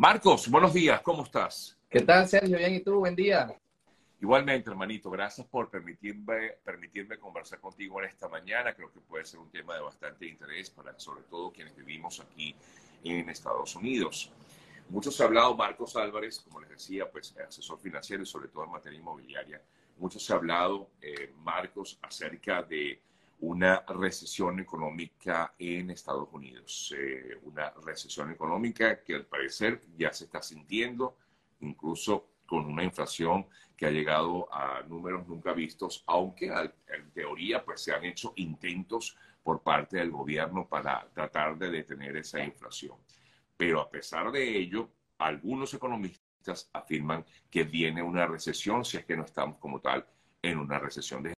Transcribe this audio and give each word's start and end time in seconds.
Marcos, 0.00 0.48
buenos 0.48 0.72
días, 0.72 1.02
¿cómo 1.02 1.24
estás? 1.24 1.78
¿Qué 1.90 2.00
tal, 2.00 2.26
Sergio? 2.26 2.56
Bien, 2.56 2.72
¿y 2.72 2.80
tú? 2.80 3.00
Buen 3.00 3.14
día. 3.14 3.54
Igualmente, 4.18 4.70
hermanito, 4.70 5.10
gracias 5.10 5.46
por 5.46 5.68
permitirme, 5.68 6.52
permitirme 6.64 7.18
conversar 7.18 7.60
contigo 7.60 8.00
en 8.00 8.08
esta 8.08 8.26
mañana. 8.26 8.72
Creo 8.72 8.90
que 8.90 9.00
puede 9.00 9.26
ser 9.26 9.40
un 9.40 9.50
tema 9.50 9.74
de 9.74 9.82
bastante 9.82 10.26
interés 10.26 10.70
para 10.70 10.98
sobre 10.98 11.24
todo 11.24 11.52
quienes 11.52 11.76
vivimos 11.76 12.18
aquí 12.18 12.56
en 13.04 13.28
Estados 13.28 13.76
Unidos. 13.76 14.32
Mucho 14.88 15.10
se 15.10 15.22
ha 15.22 15.26
hablado, 15.26 15.54
Marcos 15.54 15.94
Álvarez, 15.96 16.40
como 16.40 16.60
les 16.62 16.70
decía, 16.70 17.10
pues 17.10 17.36
asesor 17.36 17.78
financiero 17.78 18.22
y 18.22 18.26
sobre 18.26 18.48
todo 18.48 18.64
en 18.64 18.70
materia 18.70 18.98
inmobiliaria. 18.98 19.60
Mucho 19.98 20.18
se 20.18 20.32
ha 20.32 20.36
hablado, 20.36 20.88
eh, 21.02 21.30
Marcos, 21.42 21.98
acerca 22.00 22.62
de 22.62 23.02
una 23.40 23.84
recesión 23.88 24.60
económica 24.60 25.54
en 25.58 25.90
Estados 25.90 26.28
Unidos. 26.32 26.94
Eh, 26.96 27.38
una 27.42 27.70
recesión 27.84 28.30
económica 28.30 29.02
que 29.02 29.14
al 29.14 29.26
parecer 29.26 29.80
ya 29.96 30.12
se 30.12 30.24
está 30.24 30.42
sintiendo, 30.42 31.16
incluso 31.60 32.30
con 32.46 32.66
una 32.66 32.84
inflación 32.84 33.46
que 33.76 33.86
ha 33.86 33.90
llegado 33.90 34.52
a 34.52 34.82
números 34.82 35.26
nunca 35.26 35.52
vistos, 35.52 36.04
aunque 36.06 36.48
en 36.48 37.10
teoría 37.12 37.64
pues 37.64 37.80
se 37.82 37.92
han 37.92 38.04
hecho 38.04 38.32
intentos 38.36 39.16
por 39.42 39.62
parte 39.62 39.96
del 39.96 40.10
gobierno 40.10 40.68
para 40.68 41.08
tratar 41.14 41.56
de 41.56 41.70
detener 41.70 42.16
esa 42.16 42.42
inflación. 42.42 42.98
Pero 43.56 43.80
a 43.80 43.88
pesar 43.88 44.30
de 44.32 44.58
ello, 44.58 44.90
algunos 45.18 45.72
economistas 45.72 46.68
afirman 46.72 47.24
que 47.50 47.64
viene 47.64 48.02
una 48.02 48.26
recesión 48.26 48.84
si 48.84 48.96
es 48.98 49.04
que 49.04 49.16
no 49.16 49.24
estamos 49.24 49.58
como 49.58 49.80
tal 49.80 50.04
en 50.42 50.58
una 50.58 50.78
recesión. 50.78 51.32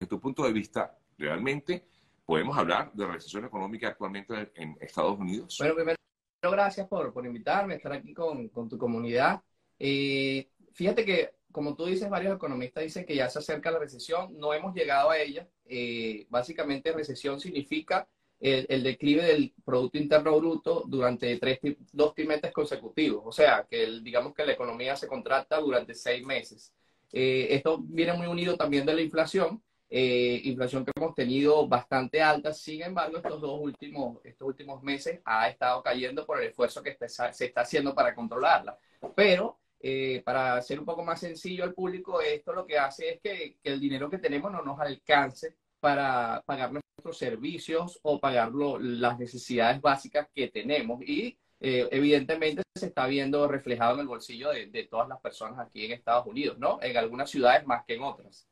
Desde 0.00 0.08
tu 0.08 0.18
punto 0.18 0.44
de 0.44 0.52
vista, 0.52 0.96
¿realmente 1.18 1.84
podemos 2.24 2.56
hablar 2.56 2.90
de 2.94 3.06
recesión 3.06 3.44
económica 3.44 3.88
actualmente 3.88 4.50
en 4.54 4.74
Estados 4.80 5.18
Unidos? 5.18 5.58
Bueno, 5.58 5.74
primero, 5.74 5.98
gracias 6.40 6.88
por, 6.88 7.12
por 7.12 7.26
invitarme 7.26 7.74
a 7.74 7.76
estar 7.76 7.92
aquí 7.92 8.14
con, 8.14 8.48
con 8.48 8.66
tu 8.66 8.78
comunidad. 8.78 9.42
Eh, 9.78 10.48
fíjate 10.72 11.04
que, 11.04 11.34
como 11.52 11.76
tú 11.76 11.84
dices, 11.84 12.08
varios 12.08 12.34
economistas 12.34 12.82
dicen 12.82 13.04
que 13.04 13.14
ya 13.14 13.28
se 13.28 13.40
acerca 13.40 13.70
la 13.70 13.78
recesión, 13.78 14.38
no 14.38 14.54
hemos 14.54 14.74
llegado 14.74 15.10
a 15.10 15.18
ella. 15.18 15.46
Eh, 15.66 16.26
básicamente, 16.30 16.92
recesión 16.92 17.38
significa 17.38 18.08
el, 18.38 18.82
declive 18.82 19.22
del 19.22 19.52
Producto 19.62 19.98
Interno 19.98 20.34
Bruto 20.38 20.84
durante 20.86 21.36
tres, 21.36 21.58
dos 21.92 22.14
trimestres 22.14 22.54
consecutivos. 22.54 23.22
O 23.26 23.32
sea, 23.32 23.66
que 23.68 24.00
digamos 24.02 24.32
que 24.32 24.46
la 24.46 24.52
economía 24.52 24.96
se 24.96 25.06
contrata 25.06 25.60
durante 25.60 25.94
seis 25.94 26.24
meses. 26.24 26.72
Eh, 27.12 27.48
esto 27.50 27.82
viene 27.82 28.14
muy 28.14 28.28
unido 28.28 28.56
también 28.56 28.86
de 28.86 28.94
la 28.94 29.02
inflación, 29.02 29.62
inflación 29.90 30.84
que 30.84 30.92
hemos 30.96 31.14
tenido 31.14 31.66
bastante 31.66 32.22
alta. 32.22 32.52
Sin 32.52 32.82
embargo, 32.82 33.16
estos 33.16 33.40
dos 33.40 33.58
últimos, 33.60 34.18
estos 34.24 34.48
últimos 34.48 34.82
meses 34.82 35.20
ha 35.24 35.48
estado 35.48 35.82
cayendo 35.82 36.24
por 36.24 36.40
el 36.40 36.48
esfuerzo 36.48 36.82
que 36.82 36.96
se 37.08 37.44
está 37.46 37.60
haciendo 37.62 37.94
para 37.94 38.14
controlarla. 38.14 38.78
Pero 39.14 39.60
eh, 39.82 40.22
para 40.24 40.56
hacer 40.56 40.78
un 40.78 40.84
poco 40.84 41.02
más 41.02 41.20
sencillo 41.20 41.64
al 41.64 41.72
público, 41.72 42.20
esto 42.20 42.52
lo 42.52 42.66
que 42.66 42.78
hace 42.78 43.14
es 43.14 43.20
que, 43.20 43.56
el 43.64 43.80
dinero 43.80 44.10
que 44.10 44.18
tenemos 44.18 44.52
no 44.52 44.62
nos 44.62 44.78
alcance 44.78 45.56
para 45.80 46.42
pagar 46.44 46.70
nuestros 46.72 47.16
servicios 47.16 47.98
o 48.02 48.20
pagar 48.20 48.52
las 48.52 49.18
necesidades 49.18 49.80
básicas 49.80 50.28
que 50.34 50.48
tenemos. 50.48 51.00
Y 51.02 51.38
eh, 51.60 51.88
evidentemente 51.90 52.62
se 52.74 52.86
está 52.86 53.06
viendo 53.06 53.48
reflejado 53.48 53.94
en 53.94 54.00
el 54.00 54.06
bolsillo 54.06 54.50
de, 54.50 54.66
de, 54.66 54.84
todas 54.84 55.08
las 55.08 55.20
personas 55.20 55.58
aquí 55.58 55.86
en 55.86 55.92
Estados 55.92 56.26
Unidos, 56.26 56.58
¿no? 56.58 56.78
En 56.82 56.96
algunas 56.96 57.30
ciudades 57.30 57.66
más 57.66 57.84
que 57.86 57.94
en 57.94 58.02
otras. 58.02 58.49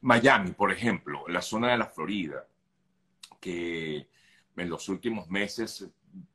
Miami, 0.00 0.52
por 0.52 0.72
ejemplo, 0.72 1.24
la 1.28 1.42
zona 1.42 1.72
de 1.72 1.78
la 1.78 1.86
Florida, 1.86 2.46
que 3.40 4.08
en 4.56 4.68
los 4.68 4.88
últimos 4.88 5.28
meses 5.28 5.88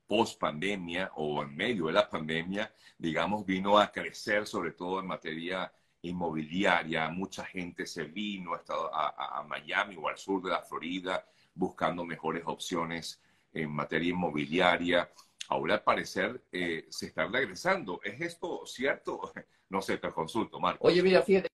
post 0.07 0.39
pandemia 0.39 1.11
o 1.15 1.43
en 1.43 1.55
medio 1.55 1.87
de 1.87 1.93
la 1.93 2.09
pandemia, 2.09 2.73
digamos, 2.97 3.45
vino 3.45 3.77
a 3.77 3.91
crecer, 3.91 4.47
sobre 4.47 4.71
todo 4.71 4.99
en 4.99 5.07
materia 5.07 5.71
inmobiliaria. 6.01 7.09
Mucha 7.09 7.45
gente 7.45 7.85
se 7.85 8.05
vino 8.05 8.53
a, 8.53 9.39
a, 9.39 9.43
Miami 9.43 9.95
o 9.97 10.07
al 10.07 10.17
sur 10.17 10.41
de 10.41 10.51
la 10.51 10.61
Florida 10.61 11.25
buscando 11.53 12.05
mejores 12.05 12.43
opciones 12.45 13.21
en 13.53 13.71
materia 13.71 14.09
inmobiliaria. 14.09 15.09
Ahora, 15.49 15.75
al 15.75 15.83
parecer, 15.83 16.43
eh, 16.51 16.85
se 16.89 17.07
están 17.07 17.31
regresando. 17.31 17.99
¿Es 18.03 18.19
esto 18.21 18.65
cierto? 18.65 19.31
No 19.69 19.81
sé, 19.81 19.97
te 19.97 20.09
consulto, 20.13 20.61
Marco. 20.61 20.87
Oye, 20.87 21.03
mira, 21.03 21.21
fíjate, 21.21 21.49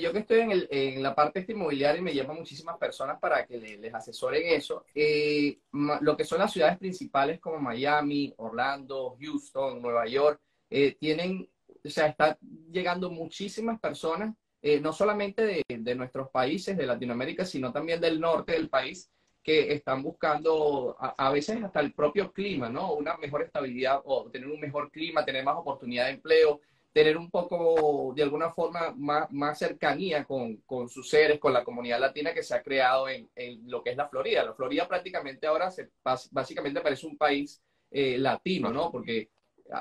yo 0.00 0.12
que 0.12 0.20
estoy 0.20 0.40
en, 0.40 0.52
el, 0.52 0.68
en 0.70 1.02
la 1.02 1.14
parte 1.14 1.40
este 1.40 1.52
inmobiliaria 1.52 2.00
y 2.00 2.04
me 2.04 2.14
llaman 2.14 2.36
muchísimas 2.36 2.76
personas 2.78 3.18
para 3.18 3.46
que 3.46 3.58
les 3.58 3.94
asesoren 3.94 4.42
eso, 4.46 4.84
eh, 4.94 5.58
lo 5.72 6.16
que 6.16 6.24
son 6.24 6.38
las 6.38 6.52
ciudades 6.52 6.78
principales 6.78 7.40
como 7.40 7.58
Miami, 7.58 8.32
Orlando, 8.36 9.16
Houston, 9.20 9.80
Nueva 9.82 10.06
York, 10.06 10.40
eh, 10.70 10.96
tienen, 10.98 11.48
o 11.84 11.88
sea, 11.88 12.06
está 12.06 12.38
llegando 12.70 13.10
muchísimas 13.10 13.80
personas, 13.80 14.34
eh, 14.60 14.80
no 14.80 14.92
solamente 14.92 15.44
de, 15.44 15.64
de, 15.68 15.94
nuestros 15.94 16.30
países, 16.30 16.76
de 16.76 16.86
Latinoamérica, 16.86 17.44
sino 17.44 17.72
también 17.72 18.00
del 18.00 18.20
norte 18.20 18.52
del 18.52 18.68
país, 18.68 19.10
que 19.42 19.72
están 19.72 20.02
buscando 20.02 20.96
a, 20.98 21.28
a, 21.28 21.32
veces 21.32 21.62
hasta 21.62 21.80
el 21.80 21.94
propio 21.94 22.32
clima, 22.32 22.68
¿no? 22.68 22.92
Una 22.92 23.16
mejor 23.16 23.42
estabilidad 23.42 24.02
o 24.04 24.28
tener 24.30 24.48
un 24.48 24.60
mejor 24.60 24.90
clima, 24.90 25.24
tener 25.24 25.44
más 25.44 25.56
oportunidad 25.56 26.06
de 26.06 26.12
empleo, 26.12 26.60
tener 26.98 27.16
un 27.16 27.30
poco, 27.30 28.12
de 28.16 28.24
alguna 28.24 28.50
forma, 28.50 28.92
más, 28.96 29.30
más 29.30 29.56
cercanía 29.56 30.24
con, 30.24 30.56
con, 30.66 30.88
sus 30.88 31.08
seres, 31.08 31.38
con 31.38 31.52
la 31.52 31.62
comunidad 31.62 32.00
latina 32.00 32.34
que 32.34 32.42
se 32.42 32.56
ha 32.56 32.62
creado 32.62 33.08
en, 33.08 33.30
en, 33.36 33.70
lo 33.70 33.84
que 33.84 33.90
es 33.90 33.96
la 33.96 34.08
Florida. 34.08 34.44
La 34.44 34.52
Florida 34.52 34.88
prácticamente 34.88 35.46
ahora 35.46 35.70
se, 35.70 35.90
básicamente 36.32 36.80
parece 36.80 37.06
un 37.06 37.16
país 37.16 37.62
eh, 37.92 38.18
latino, 38.18 38.72
¿no? 38.72 38.90
Porque 38.90 39.30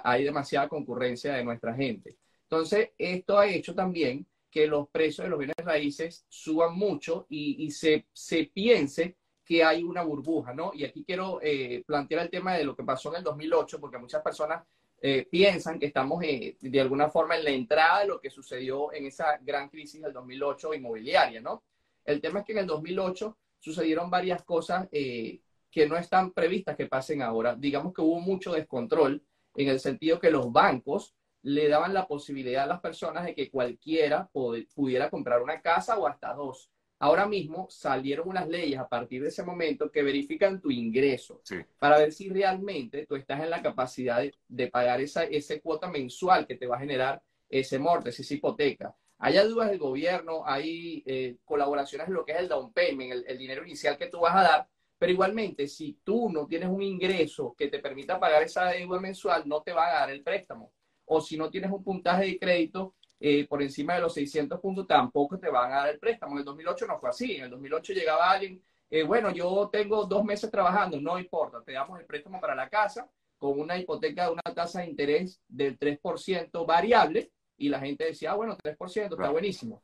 hay 0.04 0.26
demasiada 0.26 0.68
concurrencia 0.68 1.34
de 1.34 1.44
nuestra 1.44 1.74
gente. 1.74 2.18
Entonces, 2.44 2.92
esto 3.00 3.40
ha 3.40 3.48
hecho 3.48 3.74
también 3.74 4.28
que 4.52 4.68
los 4.68 4.88
precios 4.90 5.26
de 5.26 5.32
los 5.32 5.40
bienes 5.40 5.58
raíces 5.58 6.24
suban 6.30 6.78
mucho 6.78 7.26
y, 7.30 7.66
y 7.66 7.72
se, 7.72 8.06
se, 8.14 8.52
piense 8.54 9.18
que 9.44 9.64
hay 9.64 9.82
una 9.82 10.04
burbuja, 10.04 10.54
¿no? 10.54 10.70
Y 10.72 10.84
aquí 10.86 11.04
quiero 11.04 11.40
eh, 11.42 11.84
plantear 11.88 12.22
el 12.22 12.30
tema 12.30 12.54
de 12.54 12.64
lo 12.64 12.76
que 12.76 12.84
pasó 12.84 13.10
en 13.10 13.16
el 13.16 13.24
2008, 13.24 13.80
porque 13.80 13.98
muchas 13.98 14.22
personas 14.22 14.64
eh, 15.00 15.28
piensan 15.30 15.78
que 15.80 15.86
estamos 15.88 16.24
eh, 16.24 16.58
de 16.60 16.82
alguna 16.82 17.10
forma 17.10 17.36
en 17.36 17.44
la 17.44 17.52
entrada 17.52 18.00
de 18.00 18.08
lo 18.08 18.20
que 18.20 18.32
sucedió 18.32 18.92
en 18.94 19.06
esa 19.06 19.38
gran 19.42 19.70
crisis 19.70 20.02
del 20.02 20.14
2008 20.14 20.74
inmobiliaria, 20.74 21.40
¿no? 21.40 21.64
El 22.04 22.20
tema 22.20 22.40
es 22.40 22.46
que 22.46 22.54
en 22.54 22.60
el 22.60 22.66
2008 22.66 23.38
sucedieron 23.60 24.10
varias 24.10 24.44
cosas 24.44 24.88
eh, 24.92 25.42
que 25.70 25.88
no 25.88 25.98
están 25.98 26.32
previstas 26.32 26.76
que 26.76 26.88
pasen 26.88 27.22
ahora. 27.22 27.56
Digamos 27.56 27.94
que 27.94 28.02
hubo 28.02 28.20
mucho 28.20 28.54
descontrol 28.54 29.24
en 29.56 29.68
el 29.68 29.80
sentido 29.80 30.20
que 30.20 30.32
los 30.32 30.52
bancos 30.52 31.14
le 31.44 31.68
daban 31.68 31.94
la 31.94 32.08
posibilidad 32.08 32.64
a 32.64 32.68
las 32.68 32.80
personas 32.80 33.26
de 33.26 33.36
que 33.36 33.52
cualquiera 33.52 34.30
pudiera 34.34 35.10
comprar 35.10 35.42
una 35.44 35.62
casa 35.62 35.98
o 35.98 36.08
hasta 36.08 36.34
dos. 36.34 36.72
Ahora 37.00 37.28
mismo 37.28 37.68
salieron 37.70 38.28
unas 38.28 38.48
leyes 38.48 38.80
a 38.80 38.88
partir 38.88 39.22
de 39.22 39.30
ese 39.30 39.44
momento 39.44 39.92
que 39.92 40.02
verifican 40.02 40.60
tu 40.60 40.72
ingreso 40.72 41.42
para 41.78 42.00
ver 42.00 42.12
si 42.12 42.28
realmente 42.30 43.06
tú 43.06 43.16
estás 43.16 43.42
en 43.42 43.52
la 43.52 43.62
capacidad 43.62 44.24
de, 44.48 44.68
pagar 44.68 45.00
esa, 45.02 45.24
ese 45.24 45.62
cuota 45.62 45.90
mensual 45.90 46.48
que 46.48 46.56
te 46.56 46.66
va 46.66 46.78
a 46.78 46.80
generar 46.80 47.22
ese 47.50 47.78
mortgage, 47.78 48.24
esa 48.24 48.34
hipoteca. 48.34 48.96
Hay 49.20 49.38
ayudas 49.38 49.70
del 49.70 49.80
gobierno, 49.80 50.44
hay 50.46 51.04
eh, 51.06 51.38
colaboraciones 51.46 52.08
en 52.08 52.14
lo 52.16 52.26
que 52.26 52.32
es 52.32 52.40
el 52.40 52.50
down 52.50 52.74
payment, 52.74 53.12
el, 53.12 53.26
el 53.28 53.38
dinero 53.38 53.64
inicial 53.64 53.98
que 53.98 54.08
tú 54.08 54.22
vas 54.22 54.36
a 54.36 54.42
dar, 54.42 54.68
pero 54.98 55.12
igualmente, 55.12 55.68
si 55.68 56.00
tú 56.04 56.30
no 56.32 56.48
tienes 56.48 56.70
un 56.70 56.82
ingreso 56.82 57.56
que 57.56 57.68
te 57.68 57.80
permita 57.80 58.20
pagar 58.20 58.44
esa 58.44 58.66
deuda 58.70 59.00
mensual, 59.00 59.44
no 59.48 59.62
te 59.62 59.72
va 59.72 59.88
a 59.88 60.00
dar 60.00 60.10
el 60.10 60.24
préstamo. 60.24 60.72
O 61.06 61.22
si 61.22 61.38
no 61.38 61.50
tienes 61.50 61.72
un 61.72 61.84
puntaje 61.84 62.26
de 62.26 62.40
crédito 62.40 62.96
eh, 63.20 63.48
por 63.48 63.62
encima 63.62 63.96
de 63.96 64.02
los 64.02 64.14
600 64.14 64.60
puntos, 64.60 64.88
tampoco 64.88 65.40
te 65.40 65.50
van 65.50 65.72
a 65.72 65.78
dar 65.78 65.90
el 65.90 66.00
préstamo. 66.00 66.34
En 66.34 66.40
el 66.40 66.46
2008 66.46 66.88
no 66.88 67.00
fue 67.00 67.10
así. 67.10 67.36
En 67.36 67.46
el 67.46 67.50
2008 67.50 67.94
llegaba 67.94 68.30
alguien, 68.32 68.62
eh, 68.90 69.04
bueno, 69.04 69.32
yo 69.32 69.70
tengo 69.72 70.06
dos 70.06 70.24
meses 70.24 70.50
trabajando, 70.50 71.00
no 71.02 71.20
importa, 71.20 71.62
te 71.64 71.74
damos 71.74 72.00
el 72.00 72.06
préstamo 72.06 72.40
para 72.40 72.56
la 72.56 72.70
casa 72.70 73.10
con 73.38 73.60
una 73.60 73.78
hipoteca 73.78 74.26
de 74.26 74.32
una 74.32 74.54
tasa 74.56 74.82
de 74.82 74.88
interés 74.88 75.42
del 75.48 75.78
3% 75.78 76.66
variable 76.66 77.32
y 77.58 77.70
la 77.70 77.80
gente 77.80 78.06
decía, 78.06 78.32
ah, 78.32 78.36
bueno, 78.36 78.58
3%, 78.58 79.12
está 79.12 79.30
buenísimo. 79.30 79.84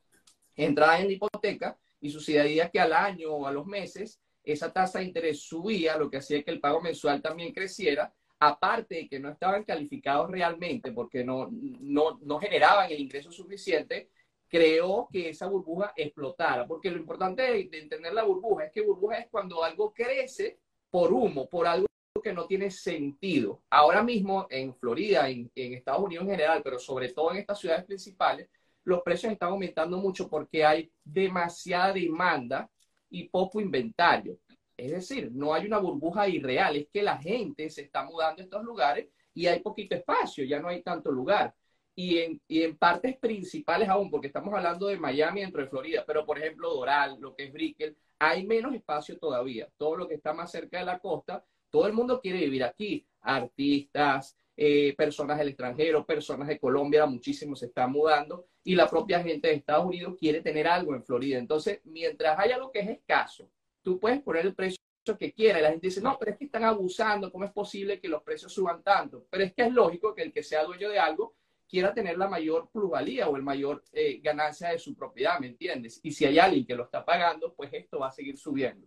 Entraba 0.56 0.98
en 1.00 1.08
la 1.08 1.12
hipoteca 1.12 1.78
y 2.00 2.10
sucedía 2.10 2.70
que 2.70 2.80
al 2.80 2.92
año 2.92 3.32
o 3.32 3.46
a 3.46 3.52
los 3.52 3.66
meses 3.66 4.20
esa 4.42 4.72
tasa 4.72 4.98
de 4.98 5.06
interés 5.06 5.40
subía, 5.40 5.96
lo 5.96 6.10
que 6.10 6.18
hacía 6.18 6.42
que 6.42 6.50
el 6.50 6.60
pago 6.60 6.80
mensual 6.80 7.22
también 7.22 7.52
creciera 7.52 8.12
aparte 8.38 8.94
de 8.94 9.08
que 9.08 9.20
no 9.20 9.30
estaban 9.30 9.64
calificados 9.64 10.30
realmente 10.30 10.92
porque 10.92 11.24
no, 11.24 11.48
no, 11.50 12.18
no 12.22 12.38
generaban 12.38 12.90
el 12.90 13.00
ingreso 13.00 13.30
suficiente, 13.30 14.10
creó 14.48 15.08
que 15.10 15.30
esa 15.30 15.48
burbuja 15.48 15.92
explotara. 15.96 16.66
Porque 16.66 16.90
lo 16.90 16.98
importante 16.98 17.42
de, 17.42 17.68
entender 17.72 18.12
la 18.12 18.24
burbuja 18.24 18.66
es 18.66 18.72
que 18.72 18.82
burbuja 18.82 19.18
es 19.18 19.28
cuando 19.28 19.64
algo 19.64 19.92
crece 19.92 20.58
por 20.90 21.12
humo, 21.12 21.48
por 21.48 21.66
algo 21.66 21.86
que 22.22 22.32
no 22.32 22.46
tiene 22.46 22.70
sentido. 22.70 23.62
Ahora 23.70 24.02
mismo 24.02 24.46
en 24.48 24.74
Florida, 24.76 25.28
en, 25.28 25.50
en 25.54 25.74
Estados 25.74 26.04
Unidos 26.04 26.24
en 26.24 26.30
general, 26.30 26.62
pero 26.62 26.78
sobre 26.78 27.12
todo 27.12 27.32
en 27.32 27.38
estas 27.38 27.58
ciudades 27.58 27.84
principales, 27.84 28.48
los 28.84 29.02
precios 29.02 29.32
están 29.32 29.50
aumentando 29.50 29.98
mucho 29.98 30.28
porque 30.28 30.64
hay 30.64 30.92
demasiada 31.02 31.92
demanda 31.92 32.70
y 33.10 33.28
poco 33.28 33.60
inventario. 33.60 34.38
Es 34.84 34.90
decir, 34.90 35.30
no 35.32 35.54
hay 35.54 35.64
una 35.64 35.78
burbuja 35.78 36.28
irreal, 36.28 36.76
es 36.76 36.88
que 36.92 37.02
la 37.02 37.16
gente 37.16 37.70
se 37.70 37.80
está 37.80 38.04
mudando 38.04 38.42
a 38.42 38.44
estos 38.44 38.62
lugares 38.62 39.08
y 39.32 39.46
hay 39.46 39.60
poquito 39.60 39.94
espacio, 39.94 40.44
ya 40.44 40.60
no 40.60 40.68
hay 40.68 40.82
tanto 40.82 41.10
lugar. 41.10 41.54
Y 41.96 42.18
en, 42.18 42.76
partes 42.76 43.16
principales 43.16 43.88
aún, 43.88 44.10
porque 44.10 44.26
estamos 44.26 44.52
hablando 44.52 44.88
de 44.88 44.98
Miami 44.98 45.40
dentro 45.40 45.62
de 45.62 45.68
Florida, 45.68 46.04
pero 46.06 46.26
por 46.26 46.38
ejemplo 46.38 46.74
Doral, 46.74 47.16
lo 47.18 47.34
que 47.34 47.44
es 47.44 47.52
Brickell, 47.52 47.96
hay 48.18 48.46
menos 48.46 48.74
espacio 48.74 49.18
todavía. 49.18 49.70
Todo 49.78 49.96
lo 49.96 50.06
que 50.06 50.16
está 50.16 50.34
más 50.34 50.50
cerca 50.50 50.78
de 50.78 50.84
la 50.84 50.98
costa, 50.98 51.42
todo 51.70 51.86
el 51.86 51.94
mundo 51.94 52.20
quiere 52.20 52.40
vivir 52.40 52.64
aquí. 52.64 53.06
Artistas, 53.22 54.36
eh, 54.54 54.94
personas 54.98 55.38
del 55.38 55.48
extranjero, 55.48 56.04
personas 56.04 56.46
de 56.48 56.58
Colombia, 56.58 57.06
muchísimos 57.06 57.60
se 57.60 57.66
están 57.66 57.90
mudando 57.90 58.48
y 58.62 58.74
la 58.74 58.90
propia 58.90 59.22
gente 59.22 59.48
de 59.48 59.54
Estados 59.54 59.86
Unidos 59.86 60.14
quiere 60.18 60.42
tener 60.42 60.68
algo 60.68 60.94
en 60.94 61.04
Florida. 61.04 61.38
Entonces, 61.38 61.80
mientras 61.84 62.38
haya 62.38 62.58
lo 62.58 62.70
que 62.70 62.80
es 62.80 62.88
escaso, 62.90 63.50
tú 63.84 64.00
puedes 64.00 64.20
poner 64.22 64.46
el 64.46 64.54
precio 64.54 64.80
que 65.18 65.32
quieras. 65.32 65.60
Y 65.60 65.62
la 65.62 65.70
gente 65.70 65.86
dice, 65.86 66.00
no, 66.00 66.16
pero 66.18 66.32
es 66.32 66.38
que 66.38 66.46
están 66.46 66.64
abusando, 66.64 67.30
¿cómo 67.30 67.44
es 67.44 67.52
posible 67.52 68.00
que 68.00 68.08
los 68.08 68.22
precios 68.22 68.52
suban 68.52 68.82
tanto? 68.82 69.26
Pero 69.30 69.44
es 69.44 69.54
que 69.54 69.62
es 69.62 69.72
lógico 69.72 70.14
que 70.14 70.22
el 70.22 70.32
que 70.32 70.42
sea 70.42 70.64
dueño 70.64 70.88
de 70.88 70.98
algo 70.98 71.36
quiera 71.68 71.92
tener 71.92 72.16
la 72.16 72.28
mayor 72.28 72.70
plusvalía 72.70 73.28
o 73.28 73.36
el 73.36 73.42
mayor 73.42 73.84
eh, 73.92 74.20
ganancia 74.22 74.70
de 74.70 74.78
su 74.78 74.94
propiedad, 74.94 75.38
¿me 75.38 75.48
entiendes? 75.48 76.00
Y 76.02 76.12
si 76.12 76.24
hay 76.24 76.38
alguien 76.38 76.66
que 76.66 76.74
lo 76.74 76.84
está 76.84 77.04
pagando, 77.04 77.54
pues 77.54 77.70
esto 77.72 77.98
va 77.98 78.08
a 78.08 78.12
seguir 78.12 78.38
subiendo. 78.38 78.86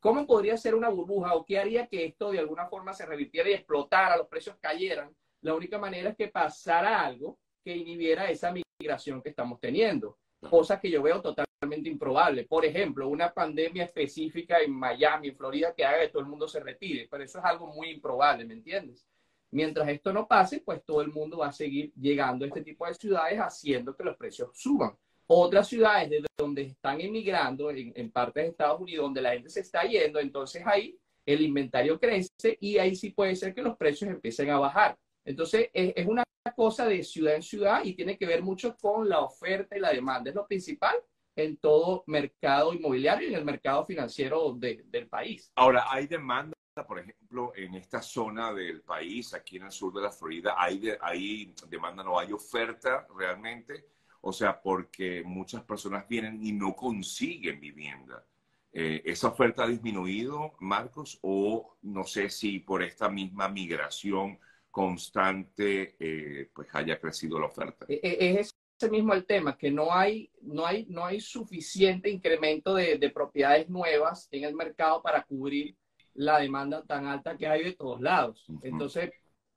¿Cómo 0.00 0.26
podría 0.26 0.56
ser 0.56 0.74
una 0.74 0.88
burbuja 0.88 1.34
o 1.34 1.44
qué 1.44 1.58
haría 1.58 1.86
que 1.86 2.04
esto 2.04 2.30
de 2.30 2.38
alguna 2.38 2.66
forma 2.66 2.92
se 2.92 3.06
revirtiera 3.06 3.50
y 3.50 3.54
explotara, 3.54 4.16
los 4.16 4.28
precios 4.28 4.56
cayeran? 4.60 5.14
La 5.40 5.54
única 5.54 5.78
manera 5.78 6.10
es 6.10 6.16
que 6.16 6.28
pasara 6.28 7.04
algo 7.04 7.38
que 7.64 7.76
inhibiera 7.76 8.30
esa 8.30 8.52
migración 8.52 9.22
que 9.22 9.30
estamos 9.30 9.58
teniendo, 9.58 10.18
cosa 10.48 10.80
que 10.80 10.90
yo 10.90 11.02
veo 11.02 11.20
totalmente 11.20 11.88
improbable. 11.88 12.44
Por 12.44 12.64
ejemplo, 12.64 13.08
una 13.08 13.32
pandemia 13.32 13.84
específica 13.84 14.58
en 14.60 14.72
Miami, 14.72 15.28
en 15.28 15.36
Florida, 15.36 15.74
que 15.74 15.84
haga 15.84 16.00
que 16.00 16.08
todo 16.08 16.22
el 16.22 16.28
mundo 16.28 16.48
se 16.48 16.60
retire, 16.60 17.08
pero 17.10 17.24
eso 17.24 17.38
es 17.38 17.44
algo 17.44 17.66
muy 17.68 17.90
improbable, 17.90 18.44
¿me 18.44 18.54
entiendes? 18.54 19.06
Mientras 19.50 19.88
esto 19.88 20.12
no 20.12 20.26
pase, 20.26 20.60
pues 20.60 20.84
todo 20.84 21.00
el 21.00 21.08
mundo 21.08 21.38
va 21.38 21.48
a 21.48 21.52
seguir 21.52 21.92
llegando 21.94 22.44
a 22.44 22.48
este 22.48 22.62
tipo 22.62 22.86
de 22.86 22.94
ciudades 22.94 23.38
haciendo 23.38 23.96
que 23.96 24.04
los 24.04 24.16
precios 24.16 24.50
suban. 24.54 24.92
Otras 25.28 25.68
ciudades 25.68 26.10
de 26.10 26.24
donde 26.36 26.62
están 26.62 27.00
emigrando, 27.00 27.70
en, 27.70 27.92
en 27.96 28.10
partes 28.10 28.44
de 28.44 28.50
Estados 28.50 28.80
Unidos, 28.80 29.04
donde 29.04 29.22
la 29.22 29.32
gente 29.32 29.48
se 29.48 29.60
está 29.60 29.82
yendo, 29.84 30.20
entonces 30.20 30.62
ahí 30.66 30.98
el 31.24 31.40
inventario 31.40 31.98
crece 31.98 32.56
y 32.60 32.78
ahí 32.78 32.94
sí 32.94 33.10
puede 33.10 33.34
ser 33.34 33.54
que 33.54 33.62
los 33.62 33.76
precios 33.76 34.10
empiecen 34.10 34.50
a 34.50 34.58
bajar. 34.58 34.96
Entonces, 35.26 35.68
es, 35.74 36.06
una 36.06 36.24
cosa 36.54 36.86
de 36.86 37.02
ciudad 37.02 37.34
en 37.34 37.42
ciudad 37.42 37.84
y 37.84 37.94
tiene 37.94 38.16
que 38.16 38.26
ver 38.26 38.42
mucho 38.42 38.76
con 38.76 39.08
la 39.08 39.20
oferta 39.20 39.76
y 39.76 39.80
la 39.80 39.90
demanda. 39.90 40.30
Es 40.30 40.36
lo 40.36 40.46
principal 40.46 40.96
en 41.34 41.56
todo 41.58 42.04
mercado 42.06 42.72
inmobiliario 42.72 43.28
y 43.28 43.32
en 43.32 43.38
el 43.40 43.44
mercado 43.44 43.84
financiero 43.84 44.54
del 44.54 45.08
país. 45.08 45.50
Ahora, 45.56 45.86
hay 45.90 46.06
demanda, 46.06 46.54
por 46.86 47.00
ejemplo, 47.00 47.52
en 47.56 47.74
esta 47.74 48.00
zona 48.00 48.54
del 48.54 48.82
país, 48.82 49.34
aquí 49.34 49.56
en 49.56 49.64
el 49.64 49.72
sur 49.72 49.92
de 49.92 50.02
la 50.02 50.12
Florida, 50.12 50.54
hay, 50.56 50.92
hay 51.00 51.52
demanda, 51.68 52.04
no 52.04 52.18
hay 52.18 52.32
oferta 52.32 53.06
realmente. 53.18 53.84
O 54.22 54.32
sea, 54.32 54.60
porque 54.60 55.22
muchas 55.24 55.62
personas 55.64 56.08
vienen 56.08 56.42
y 56.42 56.52
no 56.52 56.74
consiguen 56.74 57.60
vivienda. 57.60 58.24
Eh, 58.72 59.02
¿Esa 59.04 59.28
oferta 59.28 59.64
ha 59.64 59.68
disminuido, 59.68 60.54
Marcos? 60.60 61.18
O 61.22 61.76
no 61.82 62.04
sé 62.04 62.30
si 62.30 62.60
por 62.60 62.82
esta 62.82 63.08
misma 63.08 63.48
migración 63.48 64.38
constante 64.76 65.96
eh, 65.98 66.50
pues 66.52 66.68
haya 66.74 67.00
crecido 67.00 67.40
la 67.40 67.46
oferta. 67.46 67.86
E, 67.88 67.98
e, 68.02 68.40
es 68.40 68.54
ese 68.78 68.90
mismo 68.90 69.14
el 69.14 69.24
tema, 69.24 69.56
que 69.56 69.70
no 69.70 69.90
hay, 69.90 70.30
no 70.42 70.66
hay, 70.66 70.84
no 70.90 71.02
hay 71.02 71.18
suficiente 71.18 72.10
incremento 72.10 72.74
de, 72.74 72.98
de 72.98 73.08
propiedades 73.08 73.70
nuevas 73.70 74.28
en 74.30 74.44
el 74.44 74.54
mercado 74.54 75.00
para 75.00 75.22
cubrir 75.22 75.74
la 76.12 76.40
demanda 76.40 76.84
tan 76.84 77.06
alta 77.06 77.38
que 77.38 77.46
hay 77.46 77.64
de 77.64 77.72
todos 77.72 78.02
lados. 78.02 78.44
Entonces, 78.60 79.12